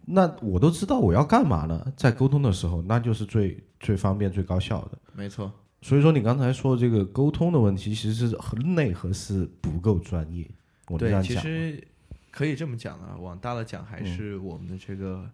[0.06, 1.92] 那我都知道我要干嘛呢？
[1.96, 4.98] 在沟通的时候，那就是最最方便、最高效的。
[5.14, 5.52] 没错，
[5.82, 10.46] 所以说，你刚才说这个沟通的问题，其实是和内核是不够专业。
[10.90, 11.88] 我这对，样讲，其实
[12.30, 15.28] 可以这么讲啊，往大了讲，还是我们的这个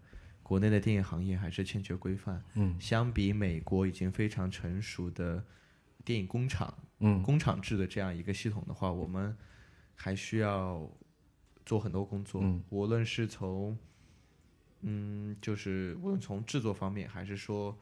[0.48, 2.41] 国内的电影行业还是欠缺规范。
[2.54, 2.80] 嗯。
[2.80, 5.43] 相比美国已经非常成熟的
[6.06, 7.22] 电影工厂、嗯。
[7.22, 9.36] 工厂制的这样一个系统的话，我们
[9.93, 10.89] 还需要
[11.66, 12.64] 做很多工作，嗯。
[12.70, 13.78] 无论是从
[14.84, 17.78] 嗯，就是无论从制作方面，还是说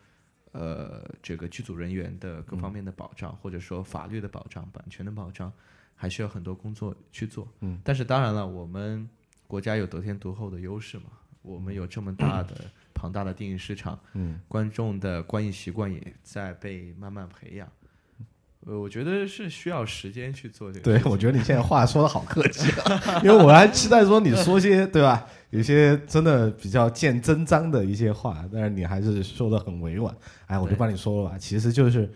[0.53, 5.53] 呃这个剧组人员的各方面的保障，或者说法律的保障、版权的保障，
[5.93, 7.47] 还需要很多工作去做。
[7.59, 9.07] 嗯，但是当然了，我们
[9.45, 11.11] 国家有得天独厚的优势嘛，
[11.45, 12.55] 我们有这么大的
[12.93, 13.99] 庞大的电影市场。
[14.13, 17.67] 嗯观众的观影习惯也在被慢慢培养。
[18.67, 20.83] 呃，我觉得是需要时间去做这个。
[20.83, 25.23] 对，我觉得你现在话说的好客气啊， 因为我还期待说你说些 对吧？
[25.51, 30.13] 有些真的比较见真章的一些话，但是你还是说的很委婉。
[30.47, 32.11] 哎，我就帮你说了吧，其实就是，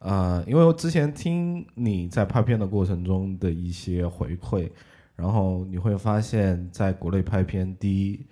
[0.00, 4.68] 呃，因为我之前听你在拍片的过程中的一些回馈，
[5.14, 8.24] 然后你会发现在国内拍片，第一是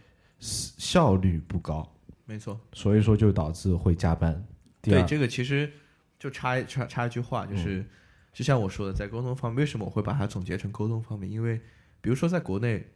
[0.42, 1.88] 效率不高，
[2.26, 2.60] 没错。
[2.72, 4.44] 所以说就导致会加班。
[4.82, 5.72] 对这个其实
[6.18, 7.86] 就插一插插一句话，就是、嗯
[8.32, 11.30] 就像我说的，在沟通方面，为什么我会把它总结成沟通方面？
[11.30, 11.60] 因为
[12.00, 12.88] 比如说在国内，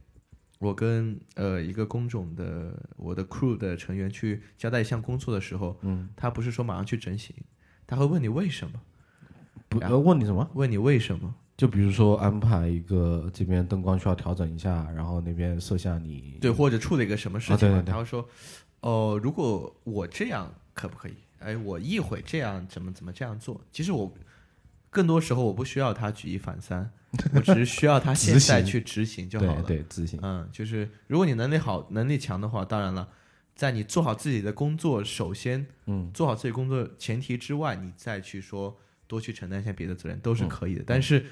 [0.59, 7.37] 我跟呃一个工种的我的 crew 的成员去交代一项工作的时候，嗯，他不是说马上去整形，
[7.87, 8.81] 他会问你为什么，
[9.69, 10.51] 不问你什么？
[10.55, 11.35] 问你为什么。
[11.57, 18.29] 就比如说安排一个这边灯光需要调整一下，然后那边摄像你对，或者处理一个什么事情嘛，啊对对对他会说，
[18.81, 21.15] 哦、如果我这样可不可以？
[21.39, 23.61] 哎，我一会这样怎么怎么这样做？
[23.71, 24.13] 其实我
[24.91, 26.91] 更多时候我不需要他举一反三，
[27.35, 29.63] 我只是需要他现在去执行就好了。
[29.63, 33.09] 对对执行，嗯，就是如果你能力好、能力强的话，当然了，
[33.55, 38.77] 在你做好自己的工作，首先嗯做好自己工作前提之外，你再去说
[39.07, 40.83] 多去承担一些别的责任都嗯是可以的。
[40.87, 41.25] 但是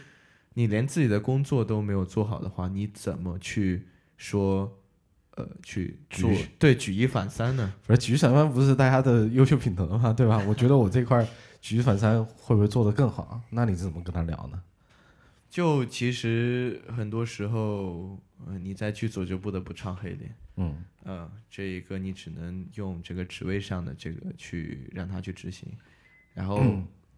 [0.55, 3.87] 你连自己的工作都没有做好的话，你怎么去
[4.17, 4.81] 说
[5.33, 7.75] 呃去做举对举一反三呢？
[7.87, 10.43] 不是举一反三不是大家的优秀品德嘛，对吧？
[10.49, 11.27] 我觉得我这块
[11.61, 13.41] 举一反三会不会做得更好？
[13.51, 14.63] 那你怎么跟他聊呢？
[15.51, 20.35] 就其实很多时候，呃，你在剧组就不得不唱黑脸。
[20.57, 25.69] 嗯嗯，这一个你只能用这个职位上的这个去让他去执行，
[26.33, 26.61] 然后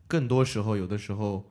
[0.06, 1.50] 更多时候，有的时候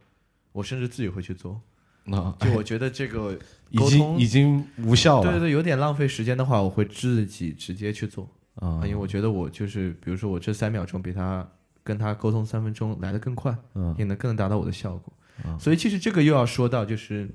[0.52, 1.62] 我甚至自己会去做。
[2.06, 3.38] 那 就我觉得这个
[3.70, 5.24] 已经已经无效了。
[5.24, 8.82] 对对对，有点浪费时间的话，我会自己直接去做啊。
[8.84, 11.48] 因为我觉得我就是，比如说我这三秒钟比他
[11.84, 13.94] 跟他沟通三分钟来的更快，嗯。
[13.98, 15.14] 也能更能达到我的效果。
[15.44, 17.30] 嗯所以其实这个又要说到，就是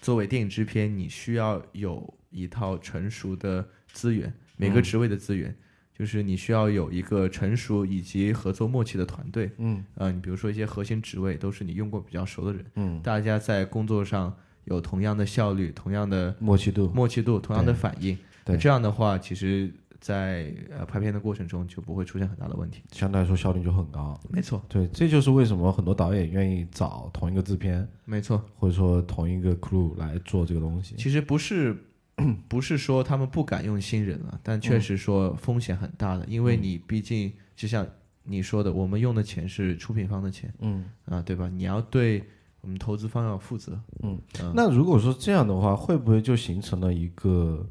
[0.00, 4.82] 作为电影制片，你需要有一套成熟的资源，每个嗯。
[4.82, 5.54] 职位的资源，
[5.96, 9.50] 就是你需要有一个成熟以及合作默契的团队。
[9.58, 14.34] 嗯呃，你比如说一些核心职位都是你用过比较熟的人，嗯大家在工作上
[14.64, 18.16] 有同样的效率、同样的默契度默契度、同样的反应。
[18.44, 22.82] 对这样的话，其实在呃拍片的过程中就不会出现很大的问题。
[22.92, 24.20] 相对来说效率就很高。
[24.30, 28.44] 没错，对，这就是为什么很多导演愿意找同一个制片没错。
[28.54, 30.94] 或者说同一个 crew 来做这个东西。
[30.96, 31.76] 其实不是
[32.48, 37.86] 不是说他们不敢用新人了，但确实说风险很大的，因为你毕竟就像
[38.22, 41.48] 你说的，我们用的钱是出品方的钱嗯啊，对吧？
[41.48, 42.24] 你要对
[42.62, 43.78] 我们投资方要负责。
[44.02, 47.64] 嗯嗯，那如果说这样的话，会不会就形成了一个，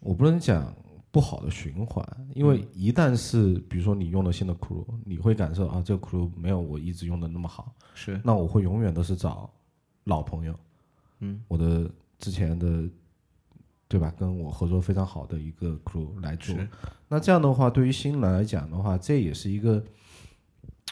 [0.00, 0.74] 我不能讲
[1.10, 2.04] 不好的循环？
[2.34, 9.48] 因为嗯一旦是比如说你用了新的 crew，你会感受啊，这个 crew 没有我一直用的那么好，是，那我会永远都是找
[10.04, 10.58] 老朋友，
[11.20, 11.88] 嗯，我的
[12.18, 12.88] 之前的，
[13.88, 14.12] 对吧？
[14.18, 16.54] 跟我合作非常好的一个 crew 来做。
[17.08, 19.82] 那这样的话，对于新人来讲的话，这也是一个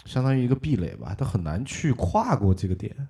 [0.07, 3.09] 相当于一个壁垒吧，他很难去跨过这个点。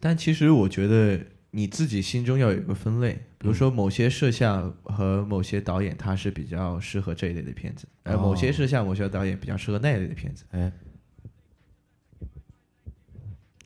[0.00, 1.20] 但其实我觉得
[1.52, 10.44] 你自己心中要有一个分类，比如说某些摄像和某些导演他是比较适合这一类的片子，而某些哦摄像、某些导演比较适合那一类的片子。
[10.50, 10.72] 哎，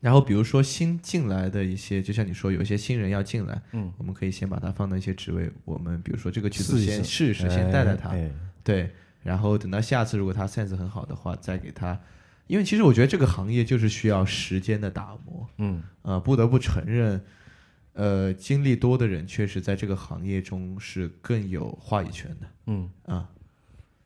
[0.05, 8.29] 然后比如说新进来的一些，就像你说有一些新人要进来，嗯，我们可以先把他放到一些职位，我们比如说这个剧组试一先试试试，先带带他，哎，
[8.63, 8.91] 对，
[9.23, 11.99] 然后等到下次如果他 sense 很好的话，再给他，
[12.45, 15.81] 因为其实我觉得这个行业就是需要时间的打磨，嗯。
[16.03, 17.19] 呃，不得不承认，
[17.93, 22.47] 呃，经历多的人确实在这个行业中是更有话语权的。
[22.67, 22.87] 嗯。
[23.07, 23.27] 啊，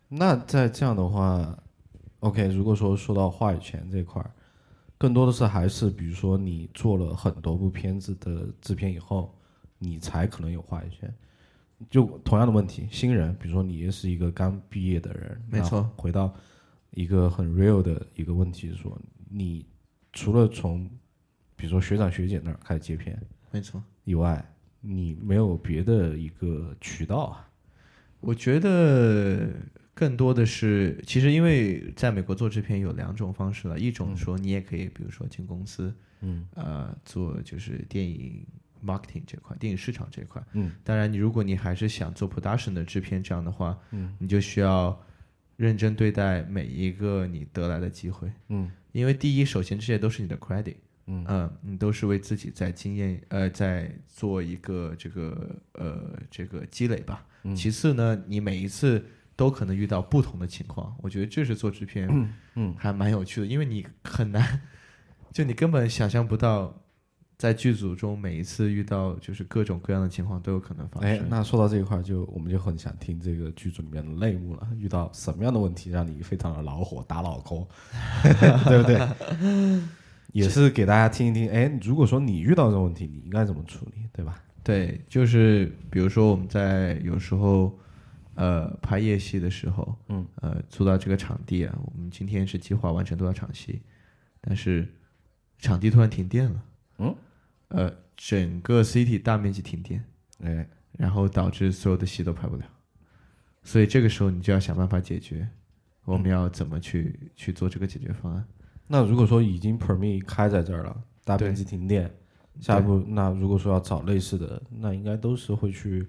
[0.08, 1.58] 那在这样的话
[2.22, 4.32] ，OK，如果说说到话语权这块儿，
[5.00, 9.34] 更多的是还是比如说你做了很多部片子的制片以后，
[9.80, 11.12] 你才可能有话语权。
[11.90, 16.36] 就同样的问题，新人，比如说你也是一个刚毕业的人，没错回到
[16.92, 19.66] 一个很 real 的一个问题是说，你
[20.12, 20.86] 除了从
[21.56, 23.18] 比如说学长学姐那儿开始接片
[23.50, 23.82] 没错。
[24.04, 24.46] 以外，
[24.82, 27.50] 你没有别的一个渠道啊。
[28.20, 29.50] 我觉得
[30.00, 38.46] 更多的是，其实因为在美国做制片有两种方式了，一种说你也可以，比如说进公司，嗯，呃，做就是电影
[38.82, 40.42] marketing 这块，电影市场这块。
[40.54, 44.98] 嗯，当然，你如果你还是想做 production 的制片这样的话，嗯，你就需要
[45.58, 50.76] 认真对待每一个你得来的机会，嗯，因为第一，首先这些都是你的 credit。
[51.08, 51.26] 嗯。
[51.28, 57.26] 呃，你都是为自己在经验呃在做一个这个呃这个积累吧。
[57.44, 57.54] 嗯。
[57.54, 59.04] 其次呢，你每一次
[59.40, 62.10] 都可能遇到不同的情况，我觉得这是做制片
[62.56, 64.60] 嗯还蛮有趣的，因为你很难，
[65.32, 66.76] 就你根本想象不到，
[67.38, 71.28] 在剧组中每一次遇到就是各种各样的情况都有可能发哎，生。
[71.30, 74.68] 那说到这一块儿，就我们就很想听这个剧组里面的内幕了。
[74.78, 77.66] 遇到什么样的问题让你非常的恼火、打脑壳，
[78.68, 79.00] 对不对？
[80.34, 81.50] 也是给大家听一听。
[81.50, 84.44] 哎，如果说你遇到这种问题，你应该怎么处理，对吧？
[84.62, 87.74] 对，就是比如说我们在有时候
[88.40, 93.82] 呃拍夜戏的时候，嗯，呃租到这个场地啊，我们今天是计划完成多少场戏，
[94.40, 94.88] 但是
[95.58, 96.64] 场地突然停电了，
[97.00, 97.16] 嗯，
[97.68, 100.02] 呃，整个 city 大面积停电，
[100.42, 102.64] 哎，然后导致所有的戏都拍不了，
[103.62, 105.46] 所以这个时候你就要想办法解决，
[106.06, 108.46] 我们要怎么去、去做这个解决方案？
[108.88, 112.10] 那如果说已经 permit 开在这儿了，大面积停电，
[112.62, 116.08] 下一步那如果说要找类似的，那应该都是会去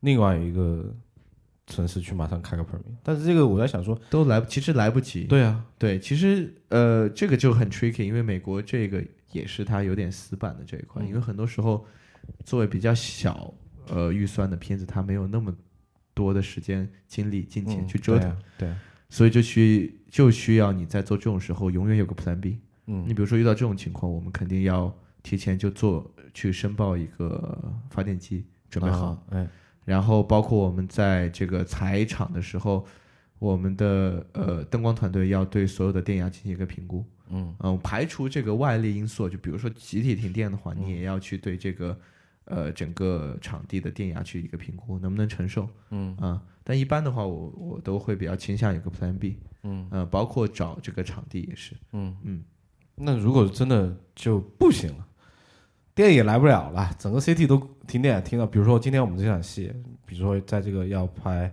[0.00, 0.94] 另外一个
[1.66, 2.94] 城市去马上开个 permit。
[3.02, 11.86] 但是这个我在想说，都来不，其实来不及，对啊，对，其实呃，这个就很 tricky，因为美国这个也是它有点死板的这一块，因为很多时候
[12.44, 13.52] 作为比较小
[13.88, 15.54] 呃预算的片子，它没有那么
[16.14, 22.58] 多的时间、精力、金钱嗯去折腾，对啊对啊，所以就需就需要你在做这种时候永远有个 Plan B。
[22.86, 24.92] 嗯你比如说遇到这种情况，我们肯定要
[25.22, 29.06] 提前就做去申报一个发电机，准备好。
[29.06, 29.48] 啊哎，
[29.84, 32.86] 然后包括我们在这个采场的时候，
[33.38, 37.04] 我们的呃灯光团队要对所有的电压进行一个评估。
[37.30, 41.98] 嗯嗯，排除这个外力因素，就比如说集体停电的话，你也要去对这个
[42.44, 45.66] 呃整个场地的电压去一个评估，能不能承受？
[45.90, 49.38] 嗯啊、但一般的话，我我都会比较倾向有个 Plan B。
[49.64, 51.74] 嗯呃，包括找这个场地也是。
[51.92, 52.44] 嗯嗯，
[52.96, 55.06] 那如果真的就不行了，
[55.94, 58.46] 电也来不了了，整个 CT 都停电，停了。
[58.46, 59.72] 比如说今天我们这场戏，
[60.06, 61.52] 比如说在这个要拍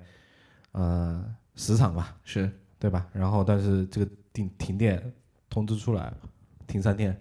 [0.71, 1.23] 呃
[1.55, 3.05] 十场吧，是对吧？
[3.11, 5.01] 然后但是这个停停电
[5.49, 6.13] 通知出来，
[6.67, 7.19] 停三天，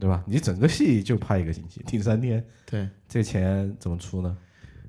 [0.00, 0.24] 对吧？
[0.26, 4.36] 你整个戏就拍一个星期，停三天，对，这钱怎么出呢？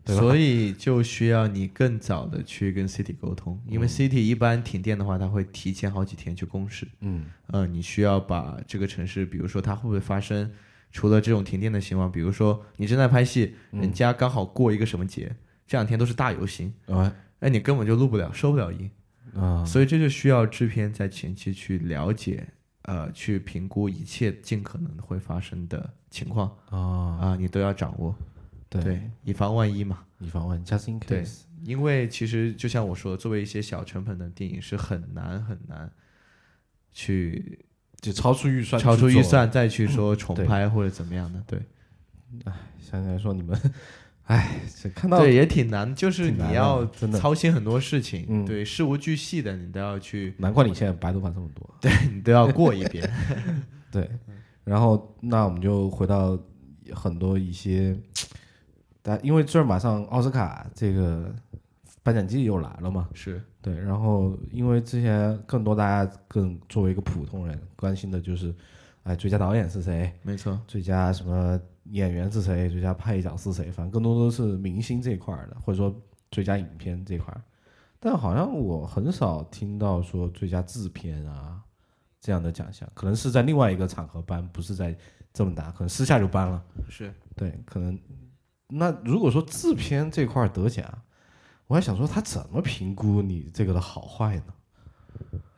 [0.03, 0.15] 对？
[0.15, 6.87] 所以就需要你更早的去跟 City 沟通，因为 City 一般停电的话，它会提前好几天去公示。
[7.01, 10.49] 嗯呃，你需要把这个城市，比如说它会不会发生
[10.91, 15.35] 除了这种停电的情况，比如说你正在拍戏，人家刚好过一个什么节，
[15.67, 18.89] 这两天都是大游行，哎哎，你根本就录不了，收不了音，
[19.33, 19.63] 啊。
[19.63, 22.47] 所以这就需要制片在前期去了解，
[22.81, 26.49] 呃，去评估一切尽可能会发生的情况。
[26.69, 26.79] 啊，
[27.21, 28.15] 啊，你都要掌握，
[28.67, 30.03] 对，对，以防万一嘛。
[30.19, 31.43] 以防万一，just in 对 case。
[31.63, 35.89] 因为其实就像我说的，作为一些小成本的电影是很难很难
[36.91, 37.65] 去
[38.01, 41.59] 就超出预算，超出预，算再去说重拍或者怎么样的，对。
[42.45, 43.55] 哎想起来说你们，
[44.23, 47.19] 哎，这看到对，也挺难，就是你要真的。
[47.19, 48.45] 操心很多事情，嗯。
[48.45, 51.69] 对，事无巨细的你都要去，难怪你现在白头发这么多。
[51.79, 53.07] 对你都要过一遍，
[53.91, 54.09] 对，
[54.63, 56.39] 然后那我们就回到
[56.93, 57.95] 很多一些，
[59.03, 61.31] 但因为这儿马上奥斯卡这个
[62.01, 68.53] 颁奖季又来了嘛，是对，然后因为之前更多大家更作为一个普通人关心的就是，
[69.03, 70.11] 哎，最佳导演是谁？
[70.21, 72.69] 没错，最佳什么演员是谁？
[72.69, 73.69] 最佳配角是谁？
[73.71, 75.93] 反正更多都是明星这一块儿的，或者说
[76.31, 77.41] 最佳影片这一块儿。
[77.99, 81.61] 但好像我很少听到说最佳制片啊
[82.21, 84.97] 这样的奖项，可能是在另外一个场合颁，不是在
[85.33, 86.63] 这么大，可能私下就颁了。
[86.89, 87.99] 是对，可能
[88.69, 90.85] 那如果说制片这块得奖，
[91.69, 94.53] 我还想说他怎么评估你这个的好坏呢？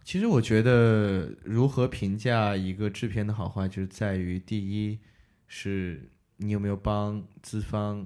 [0.04, 5.00] 其实我觉得如何评价一个制片的好坏，就是在于第一
[5.48, 8.06] 是你有没有帮资方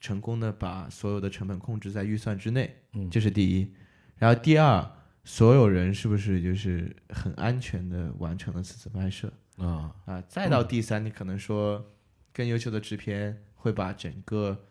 [0.00, 2.74] 成功的把所有的成本控制在预算之内？
[2.94, 3.70] 嗯这是第一。
[4.16, 4.90] 然后第二，
[5.22, 10.22] 所有人是不是就是很安全的完成了此次拍摄啊，啊？
[10.22, 11.84] 再到第三，你可能说
[12.32, 14.64] 更优秀的制片会把整个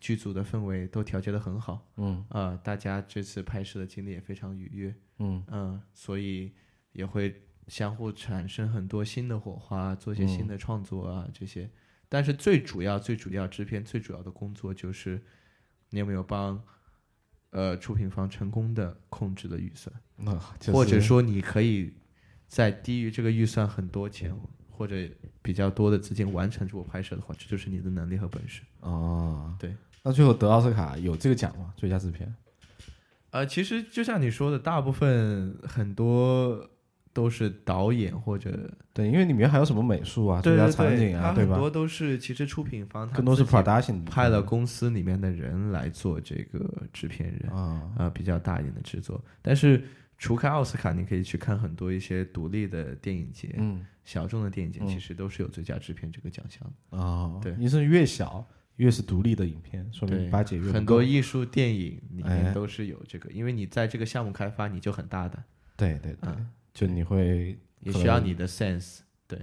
[0.00, 1.86] 剧组的氛围都调节的很好。
[1.96, 6.52] 嗯啊、大家这次拍摄的经历也非常愉悦，嗯嗯、所以
[6.92, 11.70] 也会相互产生很多新的火花，做一些新的创作啊、这些。
[12.08, 15.22] 但是最主要、最主要制片最主要的工作就是，
[15.90, 16.60] 你有没有帮
[17.50, 21.94] 呃出品方成功的控制了预算，那就是或者说你可以
[22.48, 24.34] 在低于这个预算很多钱
[24.68, 24.96] 或者
[25.40, 28.62] 比较多的资金完成这部拍摄的话，这就是你的能力和本事。
[28.80, 29.76] 哦，对。
[30.02, 31.72] 那最后得奥斯卡有这个奖吗？
[31.76, 32.34] 最佳制片？
[33.30, 36.68] 呃，其实就像你说的，大部分很多
[37.12, 41.52] 都是导演或者对，因为里面还有什么美术啊、最佳场景啊，对吧？
[41.52, 49.22] 很多都是其实出品方他更多是 production 派了公司里面的人来做这个制片人啊，啊、比较大一点的制作。
[49.42, 49.84] 但是
[50.18, 56.98] 除开奥斯卡，你可以去看很多一些独立的电影节、嗯小众的电影节，嗯其实都是有最佳制片这个奖项的。
[56.98, 58.44] 哦，对你是越小
[58.80, 65.44] 越是独立的影片，说明八解越很多艺术电影里哎面都是有这个，因为你在这个项目开发，你就很大胆，
[65.76, 69.00] 对对对，嗯就你会也需要你的 sense。
[69.26, 69.38] 对，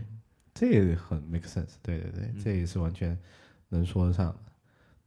[0.55, 3.15] 这也很 make sense，对对对，嗯这也是完全
[3.69, 4.39] 能说得上的。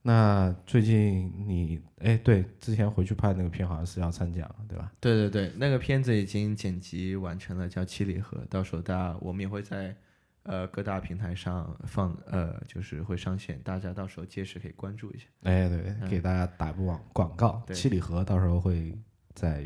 [0.02, 4.92] 那最近你哎，对，之前回去拍那个片好像是要参奖，对吧？
[5.00, 9.96] 对对对，那个片子已经剪辑完成了，叫《七里河》，到时候大家我们也会在
[10.44, 15.24] 呃各大平台上放，呃就是会上线，大家到时候届时可以关注一下。
[15.42, 18.98] 哎，对，嗯给大家打部广广告，对七里河到时候会
[19.34, 19.64] 在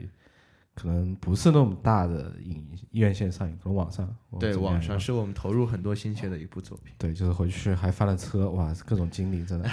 [0.75, 4.12] 可能不是那么大的影院线上映，可能网上。
[4.41, 6.93] 对，网上是我们投入很多心血的一部作品。
[6.99, 9.70] 对，就是回去还翻了车，哇，各种经历真的。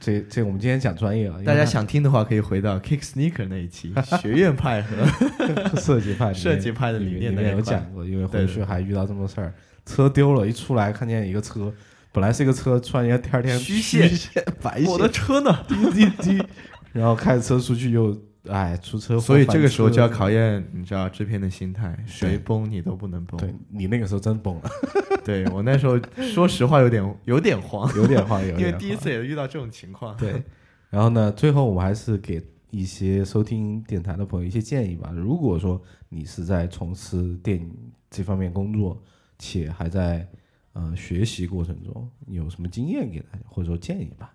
[0.00, 5.04] 这这我们今天讲专业了，大家想听的话，可以回到 Kick Sneaker 那一期学院派和
[5.78, 9.52] 设计派设计派的理念里面有讲过，因为回去还遇到这么多事儿，
[9.84, 11.72] 车丢了，一出来看见一个车，
[12.12, 15.64] 本来是一个车，突然间第二天虚线线 白线，我的车呢？
[15.68, 16.42] 滴滴滴，
[16.92, 18.16] 然后开着车出去又
[18.48, 23.38] 哎出车祸，所以这个时候就要考验你知道制片的心态，谁崩你都不能崩。
[23.40, 24.70] 对你那个时候真崩了，
[25.24, 25.98] 对我那时候
[26.32, 30.16] 说实话有点有点慌，有点慌，有点因为第一次也遇到这种情况。
[30.16, 30.42] 对，
[30.90, 35.10] 然后呢，最后我们还是给一些收听电台的朋友一些建议吧。
[35.14, 37.70] 如果说你是在从事电影
[38.10, 39.02] 这方面工作，
[39.42, 40.26] 且还在
[40.72, 44.32] 呃学习过程中，有什么经验给大家，或者说建议吧？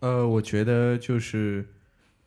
[0.00, 1.64] 呃，我觉得就是，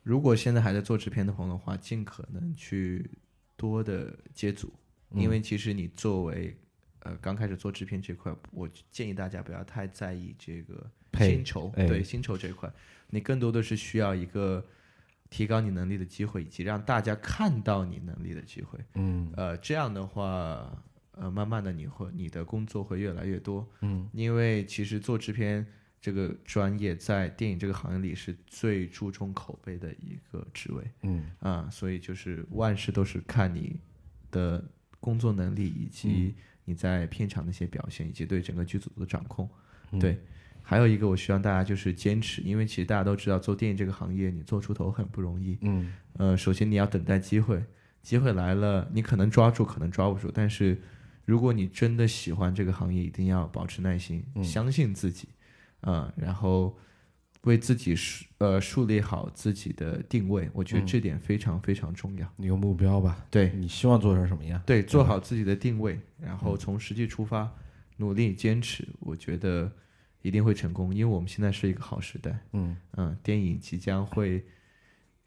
[0.02, 3.10] 如果现在还在做制片的朋友的话，尽可能去
[3.54, 4.72] 多的接组，
[5.10, 6.56] 因为其实你作为
[7.00, 12.72] 呃刚开始做制片这块，我建议大家不要太在意这个薪酬，哎对薪酬这块，
[13.10, 14.64] 你更多的是需要一个
[15.28, 18.78] 提高你能力的机会，以及让大家看到你能力的机会。
[18.94, 20.82] 嗯呃，这样的话，
[21.16, 25.66] 呃，慢慢的你会你的工作会越来越多，嗯，因为其实做制片
[26.00, 33.80] 这个专业在电影这个行业里是最注重口碑的一个职位嗯啊，所以就是万事都是看你
[34.30, 34.62] 的
[35.00, 39.48] 工作能力以及你在片场的一些表现，以及对整个剧组的掌控。
[39.92, 40.20] 嗯对，
[40.62, 45.56] 还有一个我希望大家就是坚持，因为其实大家都知道做电影这个行业，你做出头很不容易。
[45.60, 47.64] 嗯呃，首先你要等待机会，
[48.02, 50.28] 机会来了，你可能抓住，可能抓不住。
[50.34, 50.76] 但是，
[51.26, 55.28] 如果你真的喜欢这个行业，一定要保持耐心，嗯相信自己，
[55.80, 56.74] 啊、然后
[57.42, 60.48] 为自己树呃树立好自己的定位。
[60.54, 62.26] 我觉得嗯这点非常非常重要。
[62.36, 63.26] 你有目标吧？
[63.30, 64.62] 对你希望做成什么样？
[64.64, 67.52] 对，做好自己的定位，然嗯后从实际出发，
[67.96, 69.70] 努力坚持，我觉得
[70.22, 70.94] 一定会成功。
[70.94, 72.38] 因为我们现在是一个好时代。
[72.52, 74.44] 嗯嗯，电影即将会，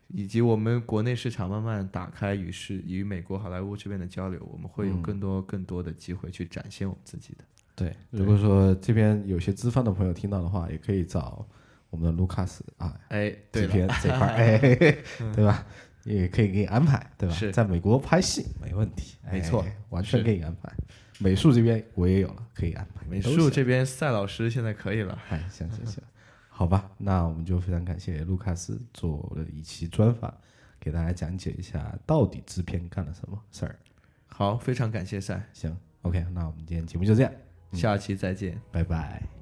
[0.09, 7.43] 以及我们国内市场慢慢打开与是与美国好莱坞这边的交流，我们会有嗯更多更多的机会去展现我们自己的。
[7.75, 11.47] 对，如果说这边有些资方的朋友听到的话，也可以找
[11.89, 15.03] 我们的卢卡斯啊，哎，对制了，片这块儿， 哎，嘿嘿
[15.35, 15.65] 对吧？
[16.05, 17.35] 也可以给你安排，对吧？
[17.35, 20.71] 是在美国拍戏没问题，没错哎完全是给你安排。
[21.19, 23.05] 美术这边我也有了，可以安排。
[23.07, 25.17] 美术这边赛老师现在可以了。
[25.29, 26.01] 哎，行行行，
[26.59, 30.29] 好吧，那我们就非常感谢卢卡斯做了一期专访，
[30.77, 33.79] 给大家讲解一下到底制片干了什么事儿。
[34.27, 37.31] 好，非常感谢赛，行，OK，那我们今天节目就这样，
[37.71, 38.59] 下期再见。
[38.73, 39.38] 拜拜。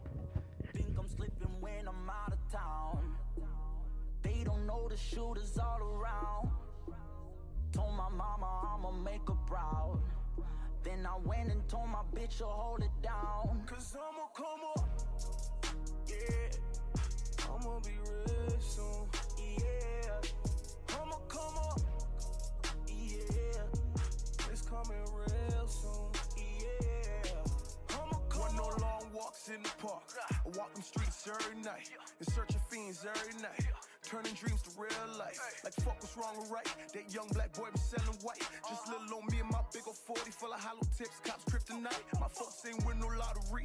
[29.47, 31.89] In the park, I walk them streets every night.
[32.19, 33.63] In search of fiends every night.
[34.03, 35.39] Turning dreams to real life.
[35.63, 36.67] Like fuck what's wrong or right.
[36.93, 38.43] That young black boy be selling white.
[38.67, 42.03] Just little on me and my big old 40 full of hollow tips, cops kryptonite.
[42.19, 43.63] My folks ain't win no lottery.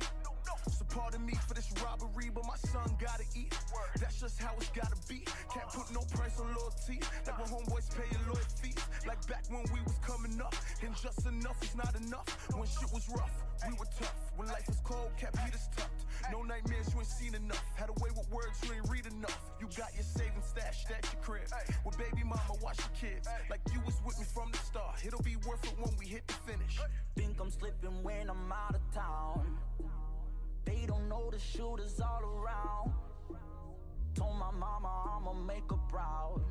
[0.93, 3.57] Pardon me for this robbery, but my son gotta eat.
[3.99, 5.25] That's just how it's gotta be.
[5.53, 7.01] Can't put no price on loyalty.
[7.27, 8.77] Like when homeboys pay your lawyer fees.
[9.07, 10.55] Like back when we was coming up.
[10.83, 12.29] And just enough is not enough.
[12.53, 13.33] When shit was rough,
[13.67, 14.15] we were tough.
[14.37, 16.05] When life was cold, kept heaters tucked.
[16.31, 17.65] No nightmares, you ain't seen enough.
[17.75, 19.41] Had a way with words, you ain't read enough.
[19.61, 21.49] You got your savings stashed at your crib.
[21.87, 23.29] With baby mama, watch your kids.
[23.49, 25.01] Like you was with me from the start.
[25.07, 26.79] It'll be worth it when we hit the finish.
[27.17, 29.57] Think I'm slipping when I'm out of town.
[30.65, 32.93] They don't know the shooters all around.
[34.15, 36.43] Told my mama I'ma make her proud.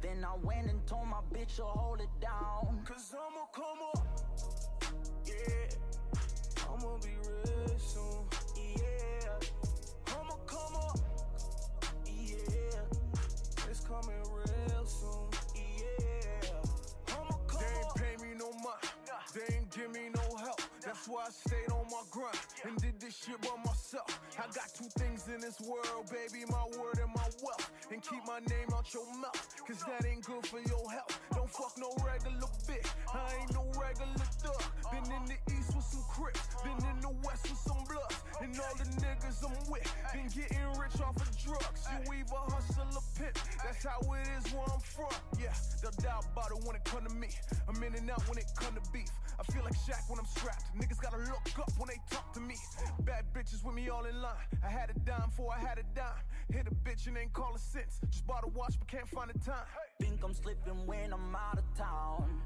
[0.00, 2.80] Then I went and told my bitch to hold it down.
[2.84, 4.08] Cause I'ma come up.
[5.26, 5.76] Yeah.
[6.70, 8.24] I'ma be real soon.
[8.56, 9.30] Yeah,
[10.08, 10.98] I'ma come up.
[12.06, 15.28] yeah, It's coming real soon.
[15.56, 17.16] yeah.
[17.16, 18.92] I'ma come they ain't pay me no mind.
[19.34, 20.60] They ain't give me no help.
[20.84, 24.20] That's why I stayed on my grind and did this shit by myself.
[24.36, 27.72] I got two things in this world, baby, my word and my wealth.
[27.90, 31.16] And keep my name out your mouth, cause that ain't good for your health.
[31.32, 32.84] Don't fuck no regular bitch.
[33.08, 34.60] I ain't no regular thug.
[34.92, 38.20] Been in the east with some crips, been in the west with some bloods.
[38.44, 41.88] And all the niggas I'm with, been getting rich off of drugs.
[41.88, 43.40] You either hustle or pimp.
[43.64, 45.14] That's how it is where I'm from.
[45.38, 47.28] Yeah, they'll doubt about it when it come to me.
[47.68, 49.10] I'm in and out when it come to beef.
[49.38, 50.64] I feel like Shaq when I'm strapped.
[50.76, 52.56] Niggas gotta look up when they talk to me.
[53.04, 54.48] Bad bitches with me all in line.
[54.66, 56.24] I had a dime before I had a dime.
[56.52, 58.00] Hit a bitch and ain't call a sense.
[58.10, 59.66] Just bought a watch but can't find the time.
[60.00, 62.42] Think I'm slipping when I'm out of town.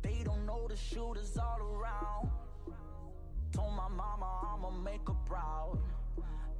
[0.00, 2.30] They don't know the shooters all around.
[3.52, 5.78] Told my mama I'ma make her proud.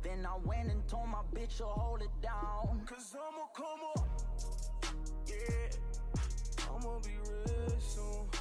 [0.03, 2.82] Then I went and told my bitch to hold it down.
[2.86, 4.09] Cause I'ma come up,
[5.28, 5.68] yeah.
[6.68, 8.31] I'ma be rich soon.